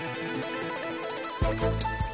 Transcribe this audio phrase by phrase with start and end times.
[0.00, 2.07] Thank you.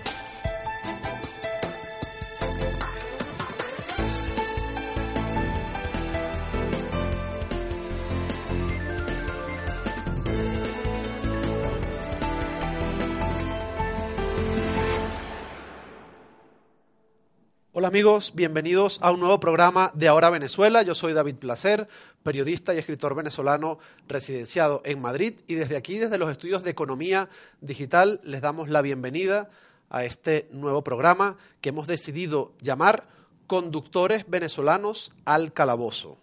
[17.85, 20.82] Hola amigos, bienvenidos a un nuevo programa de Ahora Venezuela.
[20.82, 21.87] Yo soy David Placer,
[22.23, 23.79] periodista y escritor venezolano
[24.09, 27.29] residenciado en Madrid y desde aquí, desde los estudios de Economía
[27.61, 29.50] Digital, les damos la bienvenida
[29.91, 33.06] a este nuevo programa que hemos decidido llamar
[33.47, 36.16] Conductores Venezolanos al Calabozo.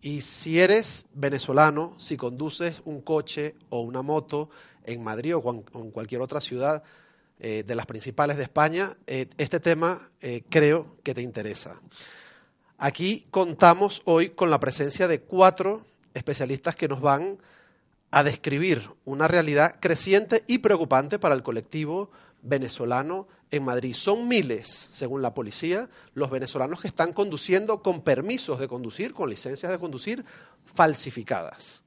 [0.00, 4.50] Y si eres venezolano, si conduces un coche o una moto
[4.82, 6.82] en Madrid o en cualquier otra ciudad,
[7.38, 11.80] eh, de las principales de España, eh, este tema eh, creo que te interesa.
[12.78, 17.38] Aquí contamos hoy con la presencia de cuatro especialistas que nos van
[18.10, 22.10] a describir una realidad creciente y preocupante para el colectivo
[22.40, 23.94] venezolano en Madrid.
[23.94, 29.28] Son miles, según la policía, los venezolanos que están conduciendo con permisos de conducir, con
[29.28, 30.24] licencias de conducir
[30.64, 31.82] falsificadas.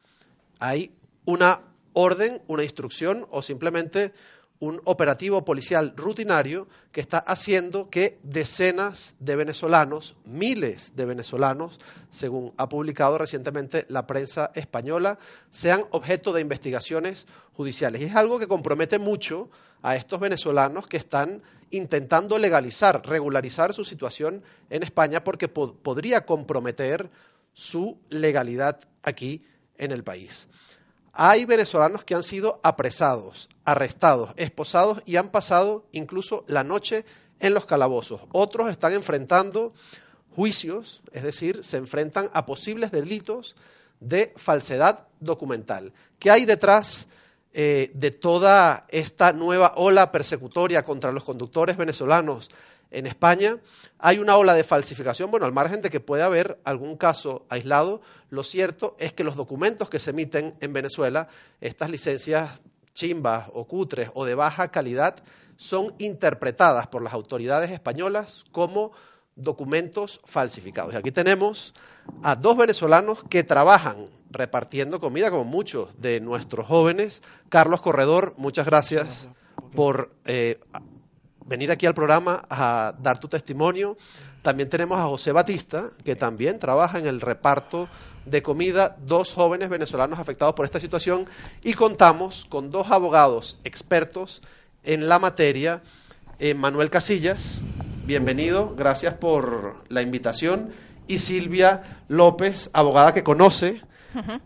[0.59, 0.91] Hay
[1.25, 1.61] una
[1.93, 4.13] orden, una instrucción o simplemente
[4.59, 11.79] un operativo policial rutinario que está haciendo que decenas de venezolanos, miles de venezolanos,
[12.09, 15.17] según ha publicado recientemente la prensa española,
[15.49, 18.01] sean objeto de investigaciones judiciales.
[18.01, 19.49] Y es algo que compromete mucho
[19.81, 27.09] a estos venezolanos que están intentando legalizar, regularizar su situación en España porque podría comprometer
[27.53, 29.45] su legalidad aquí
[29.77, 30.49] en el país.
[31.13, 37.05] Hay venezolanos que han sido apresados, arrestados, esposados y han pasado incluso la noche
[37.39, 38.21] en los calabozos.
[38.31, 39.73] Otros están enfrentando
[40.35, 43.55] juicios, es decir, se enfrentan a posibles delitos
[43.99, 45.93] de falsedad documental.
[46.19, 47.07] ¿Qué hay detrás
[47.51, 52.51] eh, de toda esta nueva ola persecutoria contra los conductores venezolanos
[52.91, 53.57] en España
[53.97, 58.01] hay una ola de falsificación, bueno, al margen de que puede haber algún caso aislado,
[58.29, 61.27] lo cierto es que los documentos que se emiten en Venezuela,
[61.61, 62.49] estas licencias
[62.93, 65.15] chimbas o cutres o de baja calidad,
[65.57, 68.91] son interpretadas por las autoridades españolas como
[69.35, 70.93] documentos falsificados.
[70.93, 71.73] Y aquí tenemos
[72.23, 77.23] a dos venezolanos que trabajan repartiendo comida, como muchos de nuestros jóvenes.
[77.49, 79.29] Carlos Corredor, muchas gracias
[79.75, 80.59] por eh,
[81.49, 83.97] venir aquí al programa a dar tu testimonio.
[84.43, 87.89] También tenemos a José Batista, que también trabaja en el reparto
[88.25, 91.25] de comida, dos jóvenes venezolanos afectados por esta situación,
[91.63, 94.43] y contamos con dos abogados expertos
[94.83, 95.81] en la materia.
[96.37, 97.61] Eh, Manuel Casillas,
[98.05, 100.71] bienvenido, gracias por la invitación,
[101.07, 103.81] y Silvia López, abogada que conoce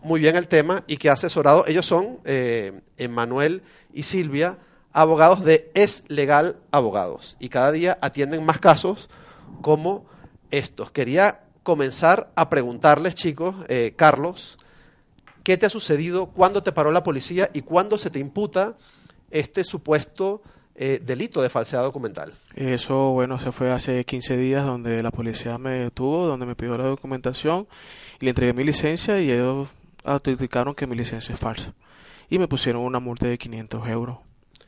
[0.02, 3.62] muy bien el tema y que ha asesorado, ellos son, eh, Manuel
[3.92, 4.56] y Silvia,
[4.94, 9.10] abogados de Es Legal Abogados y cada día atienden más casos
[9.60, 10.06] como
[10.50, 10.90] estos.
[10.92, 14.56] Quería comenzar a preguntarles, chicos, eh, Carlos,
[15.42, 16.26] ¿qué te ha sucedido?
[16.26, 18.74] ¿Cuándo te paró la policía y cuándo se te imputa
[19.30, 20.42] este supuesto
[20.76, 22.32] eh, delito de falsedad documental?
[22.54, 26.78] Eso, bueno, se fue hace 15 días donde la policía me detuvo, donde me pidió
[26.78, 27.66] la documentación
[28.20, 29.68] y le entregué mi licencia y ellos
[30.04, 31.74] autenticaron que mi licencia es falsa
[32.30, 34.18] y me pusieron una multa de 500 euros.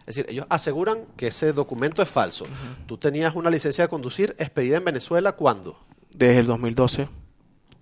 [0.06, 2.46] Es decir, ellos aseguran que ese documento es falso.
[2.86, 5.80] Tú tenías una licencia de conducir expedida en Venezuela, ¿cuándo?
[6.14, 7.08] Desde el 2012.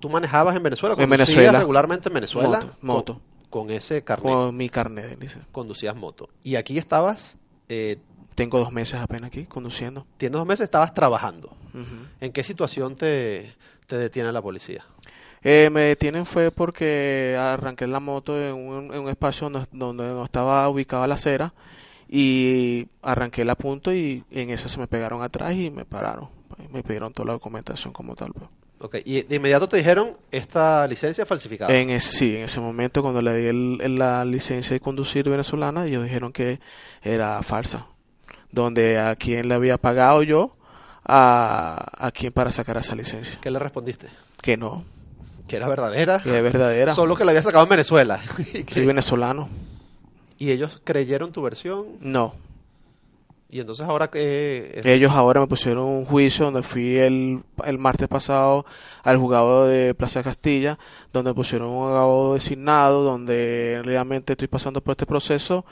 [0.01, 0.97] ¿Tú manejabas en Venezuela?
[0.99, 1.59] En Venezuela.
[1.59, 2.61] regularmente en Venezuela?
[2.61, 2.77] Moto.
[2.81, 3.21] moto.
[3.51, 4.33] Con, ese carnet.
[4.33, 5.39] Con mi carnet, dice.
[5.53, 6.31] Conducías moto.
[6.43, 7.37] ¿Y aquí estabas?
[7.69, 7.99] Eh,
[8.35, 10.07] Tengo dos meses apenas aquí conduciendo.
[10.17, 11.55] Tienes dos meses, estabas trabajando.
[12.21, 13.55] ¿En qué situación te,
[13.87, 14.85] detiene la policía?
[15.43, 20.67] Eh, me detienen fue porque arranqué la moto en un, espacio donde, donde no estaba
[20.71, 21.53] ubicada la acera
[22.09, 26.29] y arranqué la punto y en eso se me pegaron atrás y me pararon.
[26.73, 28.33] Me pidieron toda la documentación como tal.
[28.33, 28.49] Pues.
[28.81, 29.03] Okay.
[29.05, 31.75] Y de inmediato te dijeron esta licencia falsificada.
[31.75, 35.87] En ese, sí, en ese momento cuando le di el, la licencia de conducir venezolana,
[35.87, 36.61] ellos dijeron que
[37.03, 37.87] era falsa.
[38.53, 40.57] Donde a quién le había pagado yo,
[41.05, 43.39] a, a quién para sacar esa licencia.
[43.41, 44.09] ¿Qué le respondiste?
[44.41, 44.85] Que no.
[45.49, 46.21] Que era verdadera.
[46.21, 46.95] Que era verdadera.
[46.95, 48.21] Solo que la había sacado en Venezuela.
[48.73, 49.49] Soy venezolano.
[50.45, 51.87] ¿Y ellos creyeron tu versión?
[52.01, 52.35] No.
[53.49, 54.83] ¿Y entonces ahora que...
[54.85, 58.67] Ellos ahora me pusieron un juicio donde fui el, el martes pasado
[59.03, 60.79] al juzgado de Plaza Castilla,
[61.15, 65.65] donde pusieron un abogado designado, donde realmente estoy pasando por este proceso,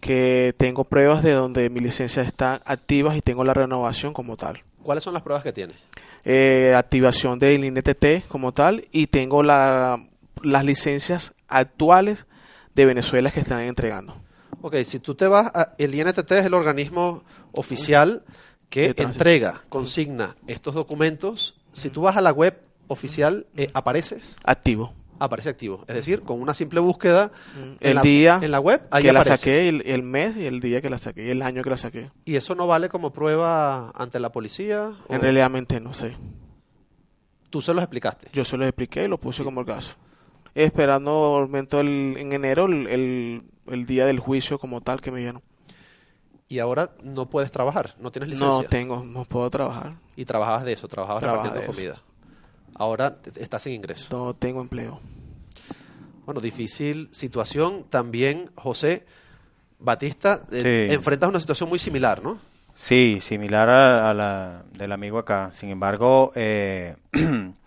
[0.00, 4.62] que tengo pruebas de donde mis licencias están activas y tengo la renovación como tal.
[4.82, 5.78] ¿Cuáles son las pruebas que tienes?
[6.26, 10.06] Eh, activación del INTT como tal y tengo la,
[10.42, 12.26] las licencias actuales
[12.74, 14.16] de Venezuela que están entregando.
[14.62, 17.22] Ok, si tú te vas, a, el INTT es el organismo
[17.52, 18.22] oficial
[18.68, 21.60] que entrega, consigna estos documentos.
[21.72, 24.92] Si tú vas a la web oficial, eh, apareces, Activo.
[25.18, 25.84] aparece activo.
[25.88, 29.12] Es decir, con una simple búsqueda en El la, día en la web, ahí que
[29.12, 31.70] la saqué, el, el mes y el día que la saqué, y el año que
[31.70, 32.10] la saqué.
[32.24, 34.92] Y eso no vale como prueba ante la policía.
[35.08, 35.50] En realidad
[35.80, 36.16] no sé.
[37.50, 38.28] Tú se los explicaste.
[38.32, 39.94] Yo se lo expliqué y lo puse como el caso.
[40.54, 45.10] Esperando el momento el- en enero, el, el, el día del juicio como tal que
[45.10, 45.42] me dieron.
[46.48, 48.62] Y ahora no puedes trabajar, no tienes licencia.
[48.62, 49.92] No tengo, no puedo trabajar.
[50.16, 52.02] Y trabajabas de eso, trabajabas repartiendo de comida.
[52.74, 54.06] Ahora estás sin ingreso.
[54.10, 54.98] No tengo empleo.
[56.26, 57.84] Bueno, difícil situación.
[57.88, 59.04] También, José
[59.78, 60.94] Batista, eh, Sí.
[60.94, 62.38] enfrentas una situación muy similar, ¿no?
[62.74, 65.52] Sí, similar a, a la del amigo acá.
[65.56, 66.96] Sin embargo, eh,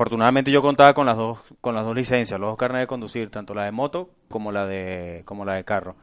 [0.00, 3.30] afortunadamente yo contaba con las dos con las dos licencias, los dos carnet de conducir,
[3.30, 5.94] tanto la de moto como la de como la de carro.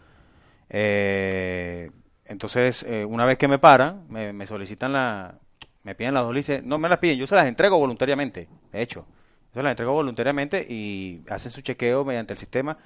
[0.69, 1.89] Eh,
[2.25, 5.39] entonces, eh, una vez que me paran, me, me solicitan la,
[5.81, 8.81] me piden las dos licencias, no me las piden, yo se las entrego voluntariamente, de
[8.83, 9.07] hecho,
[9.55, 12.77] yo se las entrego voluntariamente y hacen su chequeo mediante el sistema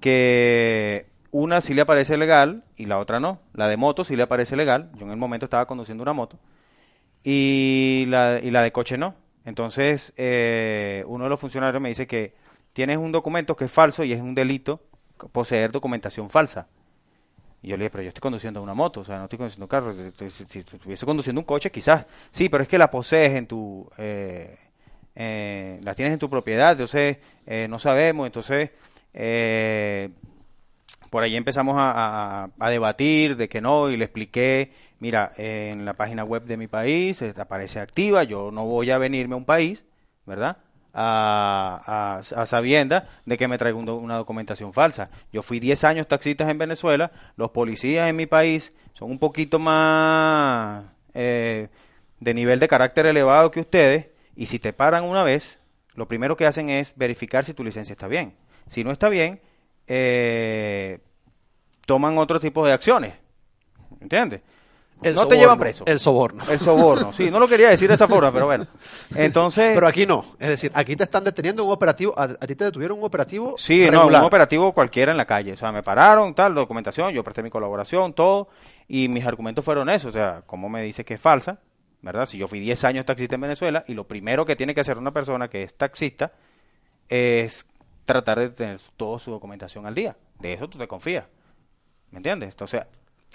[0.00, 3.40] que una sí le aparece legal y la otra no.
[3.54, 4.90] La de moto sí le aparece legal.
[4.96, 6.38] Yo en el momento estaba conduciendo una moto.
[7.24, 9.14] Y la, y la de coche no.
[9.44, 12.34] Entonces, eh, uno de los funcionarios me dice que
[12.72, 14.80] tienes un documento que es falso y es un delito
[15.32, 16.66] poseer documentación falsa.
[17.62, 19.66] Y yo le dije, pero yo estoy conduciendo una moto, o sea, no estoy conduciendo
[19.66, 19.94] un carro.
[20.16, 22.06] Si, estuviese conduciendo un coche, quizás.
[22.30, 23.88] Sí, pero es que la posees en tu...
[23.98, 24.58] Eh,
[25.14, 28.70] eh, la tienes en tu propiedad, entonces eh, no sabemos, entonces...
[31.12, 31.92] Por ahí empezamos a,
[32.44, 36.56] a- a debatir de que no y le expliqué, mira, en la página web de
[36.56, 39.84] mi país aparece activa, yo no voy a venirme a un país,
[40.24, 40.56] ¿verdad?
[40.94, 45.10] A, a, sabienda de que me traigo una documentación falsa.
[45.34, 49.58] Yo fui 10 años taxistas en Venezuela, los policías en mi país son un poquito
[49.58, 51.68] más eh,
[52.20, 55.58] de nivel de carácter elevado que ustedes y si te paran una vez,
[55.94, 58.32] lo primero que hacen es verificar si tu licencia está bien.
[58.66, 59.40] Si no está bien,
[59.86, 60.98] eh,
[61.86, 63.14] toman otro tipo de acciones.
[64.00, 64.42] ¿Entiendes?
[65.02, 65.84] El no te llevan preso.
[65.86, 66.44] El soborno.
[66.48, 68.66] El soborno, sí, no lo quería decir de esa forma, pero bueno.
[69.16, 70.24] Entonces, Pero aquí no.
[70.38, 72.14] Es decir, aquí te están deteniendo en un operativo.
[72.16, 73.56] A, a ti te detuvieron un operativo.
[73.58, 75.52] sí, no, un operativo cualquiera en la calle.
[75.52, 78.48] O sea, me pararon, tal, documentación, yo presté mi colaboración, todo,
[78.86, 80.10] y mis argumentos fueron esos.
[80.10, 81.58] O sea, ¿cómo me dice que es falsa?
[82.00, 82.26] ¿Verdad?
[82.26, 84.98] Si yo fui 10 años taxista en Venezuela, y lo primero que tiene que hacer
[84.98, 86.32] una persona que es taxista
[87.08, 87.66] es
[88.04, 90.16] tratar de tener toda su documentación al día.
[90.38, 91.26] De eso tú te confías.
[92.10, 92.50] ¿Me entiendes?
[92.50, 92.82] Entonces,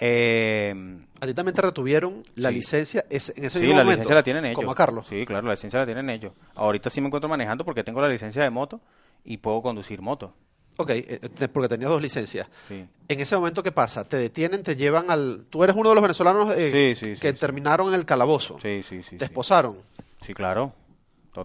[0.00, 0.72] eh,
[1.20, 2.54] A ti también te retuvieron la Sí.
[2.56, 3.90] licencia en ese Sí, mismo la momento.
[3.90, 4.56] licencia la tienen ellos.
[4.56, 5.06] Como a Carlos.
[5.08, 6.32] Sí, claro, la licencia la tienen ellos.
[6.54, 8.80] Ahorita sí me encuentro manejando porque tengo la licencia de moto
[9.24, 10.32] y puedo conducir moto.
[10.76, 12.46] Ok, eh, porque tenías dos licencias.
[12.68, 12.86] Sí.
[13.08, 14.04] En ese momento, ¿qué pasa?
[14.08, 15.46] Te detienen, te llevan al...
[15.50, 18.58] Tú eres uno de los venezolanos eh, que terminaron en el calabozo.
[18.62, 19.16] Sí, sí, sí.
[19.16, 19.78] te esposaron.
[20.22, 20.72] Sí, claro.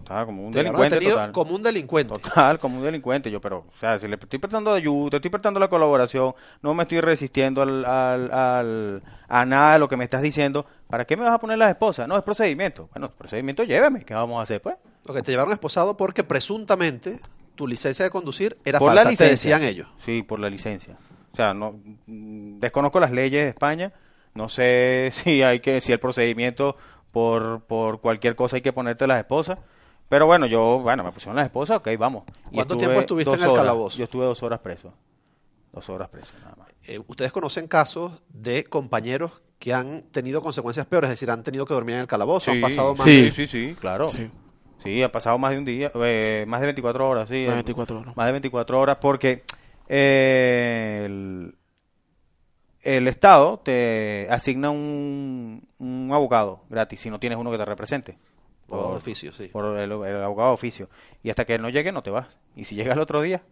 [0.00, 1.32] Total, como un Te delincuente total.
[1.32, 2.14] como un delincuente.
[2.14, 3.30] Total, como un delincuente.
[3.30, 6.74] Yo, pero, o sea, si le estoy prestando ayuda, te estoy prestando la colaboración, no
[6.74, 11.04] me estoy resistiendo al, al, al- a nada de lo que me estás diciendo, ¿para
[11.04, 12.08] qué me vas a poner las esposas?
[12.08, 12.88] No, es procedimiento.
[12.92, 14.04] Bueno, procedimiento, lléveme.
[14.04, 14.76] ¿Qué vamos a hacer, pues?
[15.08, 17.20] Ok, te llevaron esposado porque presuntamente
[17.54, 18.96] tu licencia de conducir era por falsa.
[19.04, 19.56] la te licencia.
[19.58, 19.88] decían ellos.
[20.04, 20.96] Sí, por la licencia.
[21.32, 21.72] O sea, no
[22.06, 23.92] mm, desconozco las leyes de España.
[24.34, 26.76] No sé si hay que si el procedimiento
[27.12, 29.58] por por cualquier cosa hay que ponerte las esposas.
[30.08, 32.24] Pero bueno, yo, bueno, me pusieron las esposas, ok, vamos.
[32.50, 33.56] Y ¿Cuánto estuve tiempo estuviste en el horas.
[33.64, 33.98] calabozo?
[33.98, 34.92] Yo estuve dos horas preso.
[35.72, 36.68] Dos horas preso, nada más.
[36.86, 41.64] Eh, Ustedes conocen casos de compañeros que han tenido consecuencias peores, es decir, han tenido
[41.66, 43.22] que dormir en el calabozo, han pasado más Sí.
[43.24, 44.08] de- sí, sí, claro.
[44.08, 44.30] Sí.
[44.82, 47.44] Sí, ha pasado más de un día, eh, más de 24 horas, sí.
[47.46, 48.16] Más de eh, 24 horas.
[48.16, 49.42] Más de 24 horas porque
[49.88, 51.54] eh, el,
[52.82, 58.18] el Estado te asigna un, un abogado gratis si no tienes uno que te represente.
[58.76, 59.48] De oficio, sí.
[59.48, 60.88] Por el, el abogado de oficio.
[61.22, 62.28] Y hasta que él no llegue, no te vas.
[62.56, 63.42] Y si llega el otro día,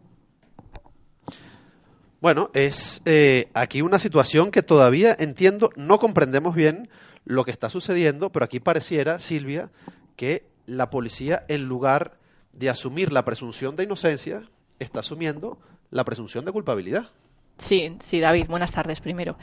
[2.21, 6.89] Bueno, es eh, aquí una situación que todavía entiendo, no comprendemos bien
[7.25, 9.71] lo que está sucediendo, pero aquí pareciera, Silvia,
[10.15, 12.19] que la policía, en lugar
[12.53, 14.49] de asumir la presunción de inocencia,
[14.79, 15.59] está asumiendo
[15.91, 17.11] la presunción de culpabilidad.
[17.59, 19.37] Sí, sí, David, buenas tardes primero.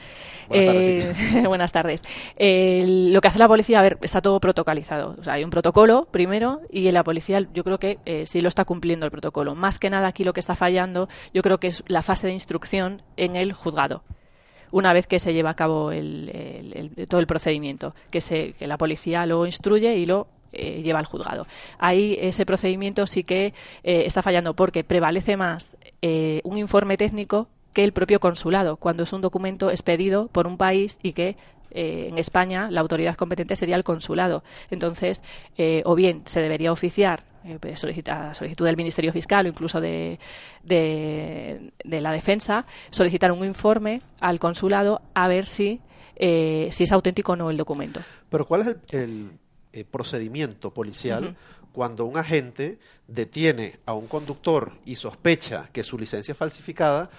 [0.50, 2.02] Buenas tardes, Eh, buenas tardes.
[2.36, 5.16] Eh, lo que hace la policía, a ver, está todo protocolizado.
[5.18, 8.50] O sea, hay un protocolo primero y la policía yo creo que eh, sí lo
[8.50, 9.56] está cumpliendo el protocolo.
[9.56, 12.34] Más que nada aquí lo que está fallando yo creo que es la fase de
[12.34, 14.04] instrucción en el juzgado.
[14.72, 18.54] Una vez que se lleva a cabo el- el- el- todo el procedimiento, que, se,
[18.54, 21.46] que la policía lo instruye y lo eh, lleva al juzgado.
[21.78, 27.48] Ahí ese procedimiento sí que eh, está fallando porque prevalece más eh, un informe técnico
[27.80, 31.38] que el propio consulado, cuando es un documento expedido por un país y que
[31.72, 34.44] eh, en España la autoridad competente sería el consulado.
[34.70, 35.24] Entonces,
[35.58, 39.80] eh, o bien se debería oficiar eh, pues, solicita, solicitud del Ministerio Fiscal o incluso
[39.80, 40.20] de,
[40.62, 45.80] de, la Defensa, solicitar un informe al consulado a ver si,
[46.18, 48.02] si es auténtico o no el documento.
[48.30, 49.32] Pero ¿cuál es el,
[49.90, 51.38] procedimiento policial
[51.72, 57.10] cuando un agente detiene a un conductor y sospecha que su licencia es falsificada?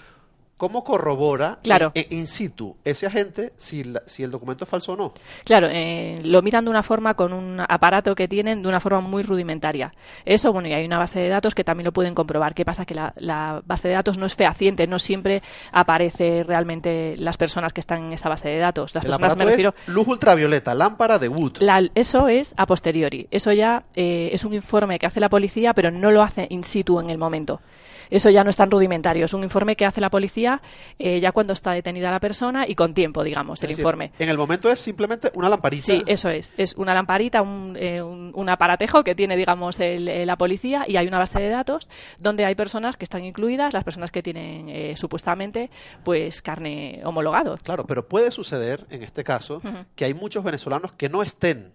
[0.60, 1.90] ¿Cómo corrobora claro.
[1.94, 5.14] in, situ ese agente si, si, el documento es falso o no?
[5.42, 9.00] Claro, eh, lo miran de una forma con un aparato que tienen de una forma
[9.00, 9.94] muy rudimentaria.
[10.26, 12.52] Eso, bueno, y hay una base de datos que también lo pueden comprobar.
[12.52, 12.84] ¿Qué pasa?
[12.84, 17.80] Que la, base de datos no es fehaciente, no siempre aparece realmente las personas que
[17.80, 18.94] están en esa base de datos.
[18.94, 19.74] Las el personas me refiero...
[19.86, 21.62] es luz ultravioleta, lámpara de Wood.
[21.94, 23.28] eso es a posteriori.
[23.30, 26.64] Eso ya eh, es un informe que hace la policía, pero no lo hace in
[26.64, 27.62] situ en el momento.
[28.10, 29.24] Eso ya no es tan rudimentario.
[29.24, 30.60] Es un informe que hace la policía
[30.98, 34.12] eh, ya cuando está detenida la persona y con tiempo, digamos, el informe.
[34.18, 35.86] En el momento es simplemente una lamparita.
[35.86, 36.52] Sí, eso es.
[36.56, 38.02] Es una lamparita, un, eh,
[38.48, 41.88] aparatejo que tiene, digamos, eh, la policía y hay una base de datos
[42.18, 45.70] donde hay personas que están incluidas, las personas que tienen supuestamente,
[46.04, 47.56] pues, carne homologado.
[47.62, 49.60] Claro, pero puede suceder, en este caso,
[49.94, 51.72] que hay muchos venezolanos que no estén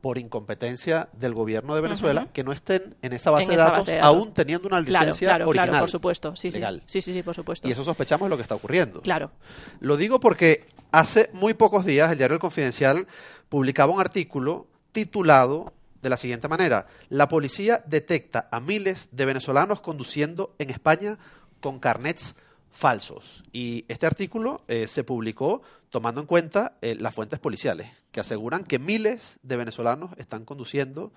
[0.00, 4.32] por incompetencia del gobierno de Venezuela que no estén en esa base, de, datos, aún
[4.32, 5.68] teniendo una licencia claro, original.
[5.68, 6.82] Claro, por supuesto, sí, legal.
[6.86, 7.00] Sí.
[7.00, 7.68] sí, sí, por supuesto.
[7.68, 9.00] Y eso sospechamos lo que está ocurriendo.
[9.00, 9.32] Claro.
[9.80, 13.06] Lo digo porque hace muy pocos días el diario El Confidencial
[13.48, 19.80] publicaba un artículo titulado de la siguiente manera: La policía detecta a miles de venezolanos
[19.80, 21.18] conduciendo en España
[21.60, 22.36] con carnets
[22.70, 23.44] falsos.
[23.52, 28.64] Y este artículo eh, se publicó tomando en cuenta eh, las fuentes policiales, que aseguran
[28.64, 31.12] que miles de venezolanos están conduciendo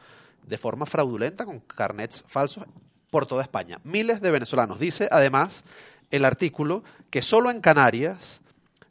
[0.46, 2.66] de forma fraudulenta con carnets falsos
[3.10, 3.80] por toda España.
[3.84, 4.80] Miles de venezolanos.
[4.80, 5.64] Dice además
[6.10, 8.42] el artículo que solo en Canarias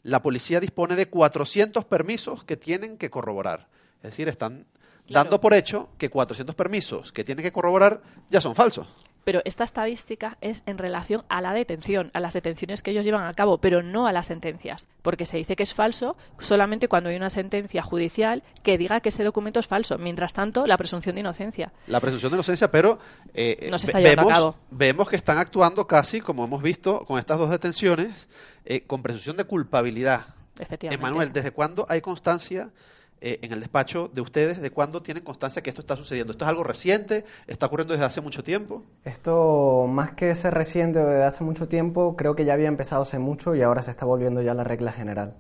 [0.03, 3.69] la policía dispone de 400 permisos que tienen que corroborar.
[3.97, 4.67] Es decir, están
[5.09, 8.89] dando por hecho que 400 permisos que tienen que corroborar ya son falsos.
[9.25, 13.27] Pero esta estadística es en relación a la detención, a las detenciones que ellos llevan
[13.27, 17.11] a cabo, pero no a las sentencias, porque se dice que es falso solamente cuando
[17.11, 19.99] hay una sentencia judicial que diga que ese documento es falso.
[19.99, 21.73] Mientras tanto, la presunción de inocencia.
[21.87, 22.99] La presunción de inocencia, pero
[23.35, 24.57] eh, no se está llevando vemos, a cabo.
[24.71, 28.29] vemos que están actuando casi, como hemos visto con estas dos detenciones,
[28.65, 30.27] eh, con presunción de culpabilidad.
[30.59, 30.95] Efectivamente.
[30.95, 32.71] Emanuel, ¿desde cuándo hay constancia
[33.21, 36.33] eh, en el despacho de ustedes de cuándo tienen constancia que esto está sucediendo?
[36.33, 37.25] ¿Esto es algo reciente?
[37.47, 38.83] ¿Está ocurriendo desde hace mucho tiempo?
[39.05, 43.03] Esto, más que ser reciente o desde hace mucho tiempo, creo que ya había empezado
[43.03, 45.35] hace mucho y ahora se está volviendo ya la regla general.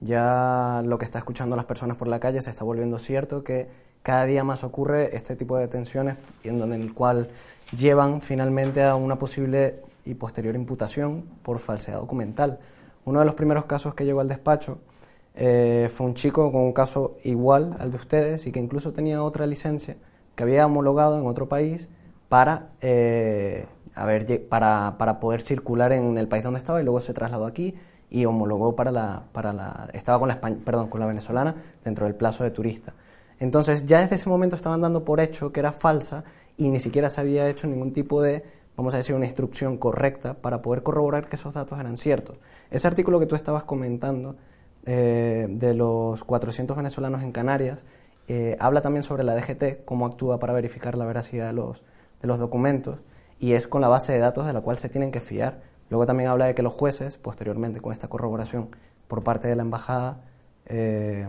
[0.00, 3.68] Ya lo que está escuchando las personas por la calle se está volviendo cierto que
[4.02, 7.28] cada día más ocurre este tipo de detenciones en el cual
[7.76, 12.58] llevan finalmente a una posible y posterior imputación por falsedad documental.
[13.04, 14.78] Uno de los primeros casos que llegó al despacho
[15.34, 19.22] eh, fue un chico con un caso igual al de ustedes y que incluso tenía
[19.22, 19.96] otra licencia
[20.34, 21.88] que había homologado en otro país
[22.28, 23.66] para, eh,
[24.48, 27.74] para, para, poder circular en el país donde estaba y luego se trasladó aquí
[28.10, 32.14] y homologó para la, para la estaba con la perdón, con la venezolana dentro del
[32.14, 32.94] plazo de turista.
[33.38, 36.24] Entonces ya desde ese momento estaban dando por hecho que era falsa
[36.56, 38.44] y ni siquiera se había hecho ningún tipo de,
[38.76, 42.38] vamos a decir, una instrucción correcta para poder corroborar que esos datos eran ciertos.
[42.70, 44.36] Ese artículo que tú estabas comentando
[44.86, 47.84] eh, de los 400 venezolanos en Canarias,
[48.28, 51.82] eh, habla también sobre la DGT, cómo actúa para verificar la veracidad de los,
[52.20, 53.00] de los documentos,
[53.38, 55.62] y es con la base de datos de la cual se tienen que fiar.
[55.90, 58.68] Luego también habla de que los jueces, posteriormente con esta corroboración
[59.08, 60.22] por parte de la embajada,
[60.66, 61.28] eh,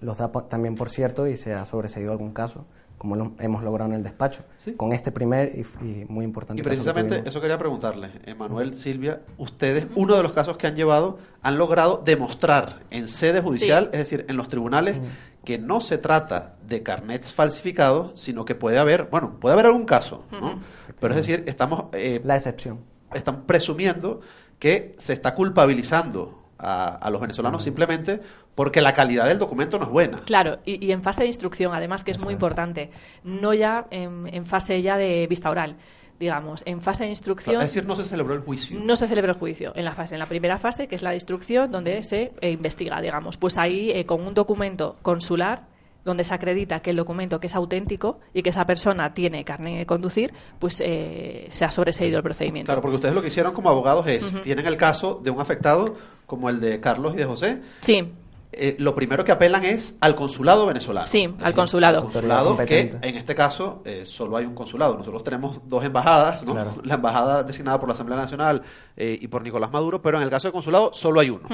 [0.00, 2.66] los da también por cierto y se ha sobreseído algún caso
[2.98, 4.44] como lo hemos logrado en el despacho,
[4.76, 6.62] con este primer y, muy importante.
[6.62, 11.18] Y precisamente eso quería preguntarle, Emanuel, Silvia, ustedes, uno de los casos que han llevado,
[11.42, 14.96] han logrado demostrar en sede judicial, es decir, en los tribunales,
[15.44, 19.84] que no se trata de carnets falsificados, sino que puede haber, bueno, puede haber algún
[19.84, 20.60] caso, ¿no?
[21.00, 21.86] Pero es decir, estamos...
[21.92, 22.80] Eh, La excepción.
[23.12, 24.20] Están presumiendo
[24.58, 28.20] que se está culpabilizando a, los venezolanos simplemente
[28.54, 30.20] porque la calidad del documento no es buena.
[30.20, 32.90] Claro, y, en fase de instrucción, además, que es muy importante,
[33.22, 35.76] no ya en, fase ya de vista oral
[36.18, 37.56] digamos, en fase de instrucción.
[37.56, 38.78] Es decir, no se celebró el juicio.
[38.78, 39.72] No se celebró el juicio.
[39.74, 42.52] En la fase, en la primera fase, que es la de instrucción, donde se eh,
[42.52, 43.36] investiga, digamos.
[43.36, 45.66] Pues ahí, eh, con un documento consular,
[46.04, 49.78] donde se acredita que el documento que es auténtico y que esa persona tiene carne
[49.78, 52.66] de conducir, pues eh, se ha sobreseído el procedimiento.
[52.66, 55.96] Claro, porque ustedes lo que hicieron como abogados es, tienen el caso de un afectado
[56.26, 57.62] como el de Carlos y de José.
[57.80, 58.12] Sí
[58.58, 61.06] eh, lo primero que apelan es al consulado venezolano.
[61.06, 61.98] Sí, al consulado.
[61.98, 64.96] al consulado que en este caso eh, solo hay un consulado.
[64.96, 66.52] Nosotros tenemos dos embajadas, ¿no?
[66.52, 66.72] Claro.
[66.82, 68.62] la embajada designada por la Asamblea Nacional
[68.96, 71.48] eh, y por Nicolás Maduro, pero en el caso del consulado solo hay uno,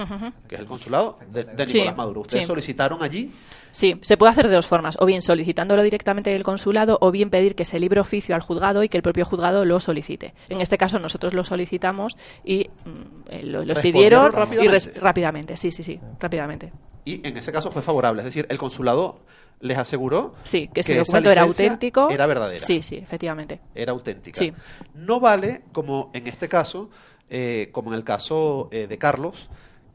[0.49, 2.21] que es el consulado de, de Sí, Nicolás Maduro.
[2.21, 2.47] Ustedes sí.
[2.47, 3.31] solicitaron allí
[3.73, 7.31] Sí, se puede hacer de dos formas, o bien solicitándolo directamente del consulado o bien
[7.31, 10.35] pedir que se libre oficio al juzgado y que el propio juzgado lo solicite.
[10.49, 15.57] En este caso nosotros lo solicitamos y mm, eh, lo, los ¿Respondieron pidieron y rápidamente,
[15.57, 16.73] sí, sí, sí, rápidamente.
[17.05, 18.21] Y en ese caso fue favorable.
[18.23, 19.21] Es decir, el consulado
[19.61, 22.09] les aseguró Sí, que ese documento era auténtico.
[22.11, 22.65] Era verdadera.
[22.67, 23.61] Sí, sí, efectivamente.
[23.75, 24.39] era auténtica.
[24.39, 24.53] Sí.
[24.95, 26.91] No vale, como en este caso,
[27.29, 29.49] eh, como en el caso eh, de Carlos,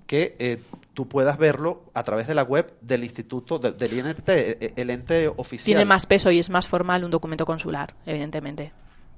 [0.07, 0.59] que eh,
[0.93, 4.89] tú puedas verlo a través de la web del instituto, de- del INT, eh, el
[4.91, 5.65] ente oficial.
[5.65, 8.71] Tiene más peso y es más formal un documento consular, evidentemente.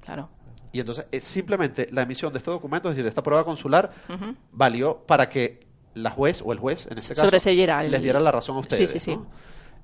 [0.04, 0.30] Claro.
[0.72, 3.92] Y entonces, eh, simplemente la emisión de este documento, es decir, de esta prueba consular,
[4.54, 5.60] valió para que
[5.98, 8.92] la juez o el juez, en este caso, el- les diera la razón a ustedes.
[8.92, 9.16] sí, sí.
[9.16, 9.28] ¿no?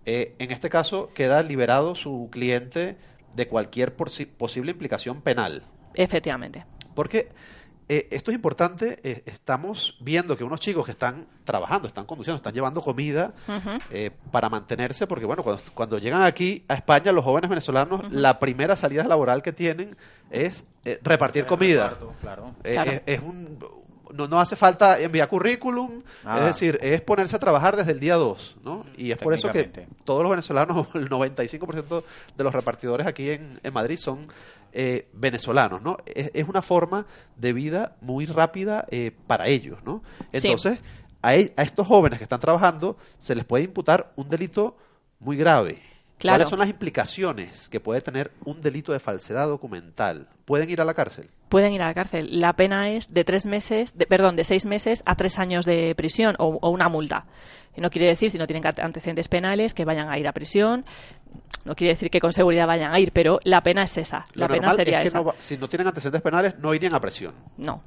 [0.05, 2.97] Eh, en este caso, queda liberado su cliente
[3.35, 5.63] de cualquier posi- posible implicación penal.
[5.93, 6.65] Efectivamente.
[6.93, 7.29] Porque
[7.89, 12.37] eh, esto es importante, eh, estamos viendo que unos chicos que están trabajando, están conduciendo,
[12.37, 13.33] están llevando comida
[13.91, 18.39] eh, para mantenerse, porque bueno, cuando, cuando llegan aquí a España, los jóvenes venezolanos, la
[18.39, 19.97] primera salida laboral que tienen
[20.31, 21.97] es eh, repartir comida.
[22.21, 22.53] Claro.
[22.63, 22.91] Eh, Claro.
[22.91, 23.59] es, es un,
[24.13, 26.39] no, no hace falta enviar currículum, Nada.
[26.41, 28.85] es decir, es ponerse a trabajar desde el día 2, ¿no?
[28.97, 29.63] Y es por eso que
[30.05, 32.03] todos los venezolanos, el 95%
[32.37, 34.27] de los repartidores aquí en, en Madrid son
[34.71, 35.97] eh, venezolanos, ¿no?
[36.05, 37.05] Es, es una forma
[37.35, 40.01] de vida muy rápida eh, para ellos, ¿no?
[40.33, 40.47] Sí.
[40.47, 40.79] Entonces,
[41.21, 44.77] a, e- a estos jóvenes que están trabajando se les puede imputar un delito
[45.19, 45.81] muy grave.
[46.23, 46.37] Claro.
[46.37, 50.29] ¿Cuáles son las implicaciones que puede tener un delito de falsedad documental?
[50.45, 51.29] ¿Pueden ir a la cárcel?
[51.49, 52.39] Pueden ir a la cárcel.
[52.39, 55.93] La pena es de tres meses, de, perdón, de seis meses a tres años de
[55.95, 57.25] prisión o, o una multa.
[57.75, 60.85] Y no quiere decir, si no tienen antecedentes penales, que vayan a ir a prisión.
[61.65, 64.23] No quiere decir que con seguridad vayan a ir, pero la pena es esa.
[64.33, 65.17] Lo La pena normal sería es que esa.
[65.17, 67.33] no va- si no tienen antecedentes penales, no irían a presión.
[67.57, 67.81] No,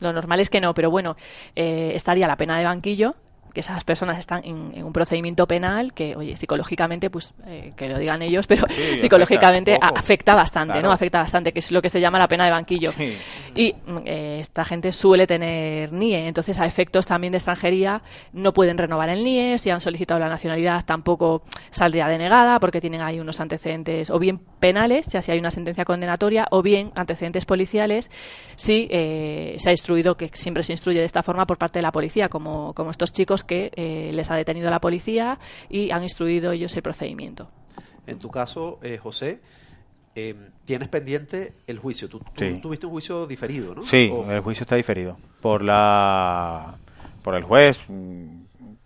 [0.00, 1.16] lo normal es que no, pero bueno,
[1.54, 3.14] eh, estaría la pena de banquillo,
[3.52, 7.88] que esas personas están en, en un procedimiento penal que, oye, psicológicamente, pues eh, que
[7.88, 10.88] lo digan ellos, pero Sí, psicológicamente afecta bastante, Claro.
[10.88, 10.92] ¿no?
[10.94, 12.92] Afecta bastante, que es lo que se llama la pena de banquillo.
[12.92, 13.16] Sí.
[13.54, 18.52] Y mm, eh, esta gente suele tener NIE, entonces a efectos también de extranjería no
[18.52, 23.20] pueden renovar el NIE, si han solicitado la nacionalidad tampoco saldría denegada porque tienen ahí
[23.20, 28.10] unos antecedentes o bien penales, ya si hay una sentencia condenatoria, o bien antecedentes policiales
[28.56, 31.82] si eh, se ha instruido, que siempre se instruye de esta forma por parte de
[31.82, 36.02] la policía, como, como estos chicos que eh, les ha detenido la policía y han
[36.02, 37.50] instruido ellos el procedimiento.
[38.06, 39.40] En tu caso, eh, José,
[40.14, 42.08] eh, tienes pendiente el juicio.
[42.08, 42.58] Tú, tú Sí.
[42.60, 43.82] tuviste un juicio diferido, ¿no?
[43.84, 46.74] Sí, O- el juicio está diferido por la
[47.22, 48.42] por el juez, mm,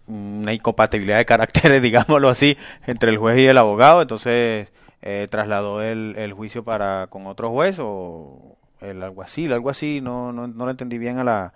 [0.08, 1.80] una incompatibilidad de caracteres,
[2.18, 4.70] digámoslo así, entre el juez y el abogado, entonces
[5.02, 10.32] eh, trasladó el, el juicio para con otro juez o el alguacil, algo así, no,
[10.32, 11.52] no, no lo entendí bien a la,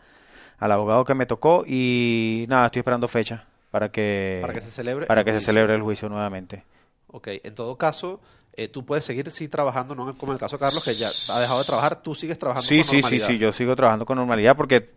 [0.61, 4.70] al abogado que me tocó y nada, estoy esperando fecha para que Para que se
[4.70, 6.64] celebre para que se celebre el juicio nuevamente.
[7.09, 8.20] Ok, en todo caso,
[8.53, 11.09] eh, tú puedes seguir sí trabajando, no como en el caso de Carlos, que ya
[11.29, 13.27] ha dejado de trabajar, tú sigues trabajando Sí, con sí, sí, normalidad.
[13.29, 14.90] sí, yo sigo trabajando con normalidad porque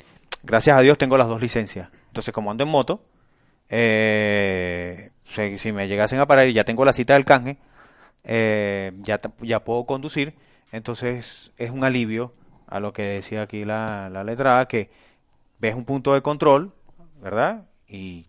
[0.43, 1.89] gracias a Dios tengo las dos licencias.
[2.07, 3.01] Entonces, como ando en moto,
[3.69, 7.57] eh, si, si me llegasen a parar y ya tengo la cita del canje,
[8.23, 10.33] eh, ya, ya puedo conducir.
[10.71, 12.33] Entonces, es un alivio
[12.67, 14.89] a lo que decía aquí la, la letra A, que
[15.63, 16.73] ves un punto de control,
[17.21, 17.63] ¿verdad?
[17.87, 18.25] Y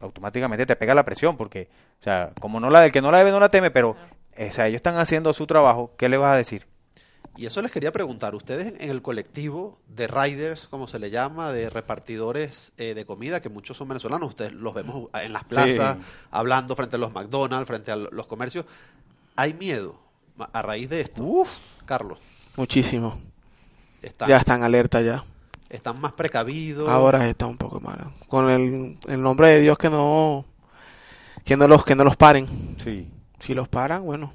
[0.00, 1.68] automáticamente te pega la presión, porque,
[2.00, 4.50] o sea, como no la del que no la debe, no la teme, pero, o
[4.50, 6.66] sea, ellos están haciendo su trabajo, ¿qué le vas a decir?
[7.36, 11.52] Y eso les quería preguntar, ustedes en, el colectivo de riders, como se le llama,
[11.52, 15.98] de repartidores eh, de comida, que muchos son venezolanos, ustedes los vemos en las plazas,
[15.98, 16.04] Sí.
[16.32, 18.66] hablando frente a los McDonald's, frente a los comercios,
[19.36, 19.94] ¿hay miedo
[20.52, 21.44] a raíz de esto?
[21.84, 22.18] Carlos,
[22.56, 23.20] Muchísimo.
[24.02, 25.22] están, Ya están alerta ya.
[25.72, 26.88] Están más precavidos.
[26.88, 28.12] Ahora está un poco malo.
[28.28, 30.44] Con el, el nombre de Dios que no
[31.44, 32.76] que no los que no los paren.
[32.78, 33.08] Sí.
[33.40, 34.32] Si los paran, bueno,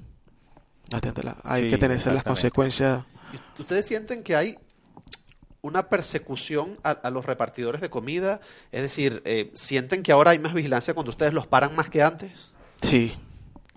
[1.43, 3.05] hay Sí, que tenerse las consecuencias.
[3.31, 4.57] ¿Y ¿Ustedes sienten que hay
[5.61, 8.41] una persecución a, a los repartidores de comida?
[8.71, 12.01] Es decir, eh, ¿sienten que ahora hay más vigilancia cuando ustedes los paran más que
[12.03, 12.51] antes?
[12.81, 13.15] Sí.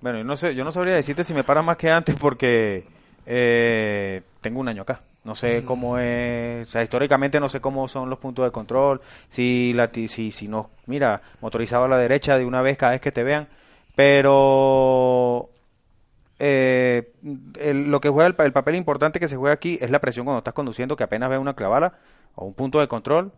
[0.01, 2.87] Bueno, yo no sé, yo no sabría decirte si me para más que antes porque
[3.27, 5.03] eh, tengo un año acá.
[5.23, 9.03] No sé cómo es, o sea, históricamente no sé cómo son los puntos de control,
[9.29, 13.03] si la si si no, mira, motorizado a la derecha de una vez cada vez
[13.03, 13.47] que te vean,
[13.95, 15.51] pero
[16.39, 17.13] eh,
[17.59, 20.25] el- lo que juega el, el papel importante que se juega aquí es la presión
[20.25, 21.95] cuando estás conduciendo, que apenas ves una clavala
[22.35, 23.31] o un punto de control,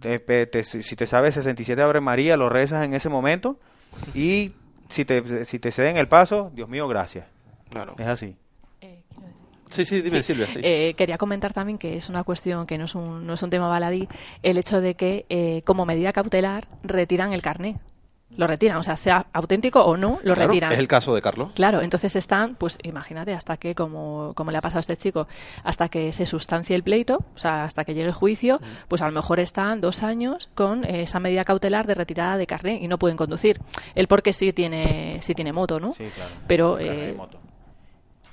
[0.00, 3.58] te- si te sabes 67 Ave María, lo rezas en ese momento
[4.14, 4.52] y
[4.88, 7.26] si te, si te ceden el paso, Dios mío, gracias.
[7.70, 7.94] Claro.
[7.98, 8.36] Es así.
[9.72, 10.32] Eh, Sí, sí, dime, Sí.
[10.32, 10.46] Silvia.
[10.46, 10.60] Sí.
[10.62, 13.50] Eh, quería comentar también que es una cuestión que no es un, no es un
[13.50, 14.08] tema baladí,
[14.42, 17.78] el hecho de que eh, como medida cautelar retiran el carné.
[18.34, 20.72] Lo retiran, o sea, sea auténtico o no, lo Claro, retiran.
[20.72, 21.50] Es el caso de Carlos.
[21.54, 25.28] Claro, entonces están, pues imagínate, hasta que, como, como le ha pasado a este chico,
[25.64, 28.58] hasta que se sustancie el pleito, o sea, hasta que llegue el juicio,
[28.88, 32.46] pues a lo mejor están dos años con eh, esa medida cautelar de retirada de
[32.46, 33.60] carné y no pueden conducir.
[33.94, 35.92] Él porque sí tiene, sí tiene moto, ¿no?
[35.92, 36.30] Sí, claro.
[36.46, 37.38] Pero, Carnet eh, moto.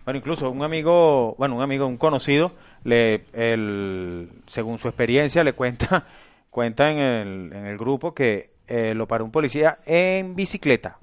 [0.06, 5.54] Bueno, incluso un amigo, bueno, un amigo, un conocido, le, el, según su experiencia, le
[5.54, 6.06] cuenta,
[6.50, 10.98] cuenta en el, en el grupo que eh, lo paró un policía en bicicleta.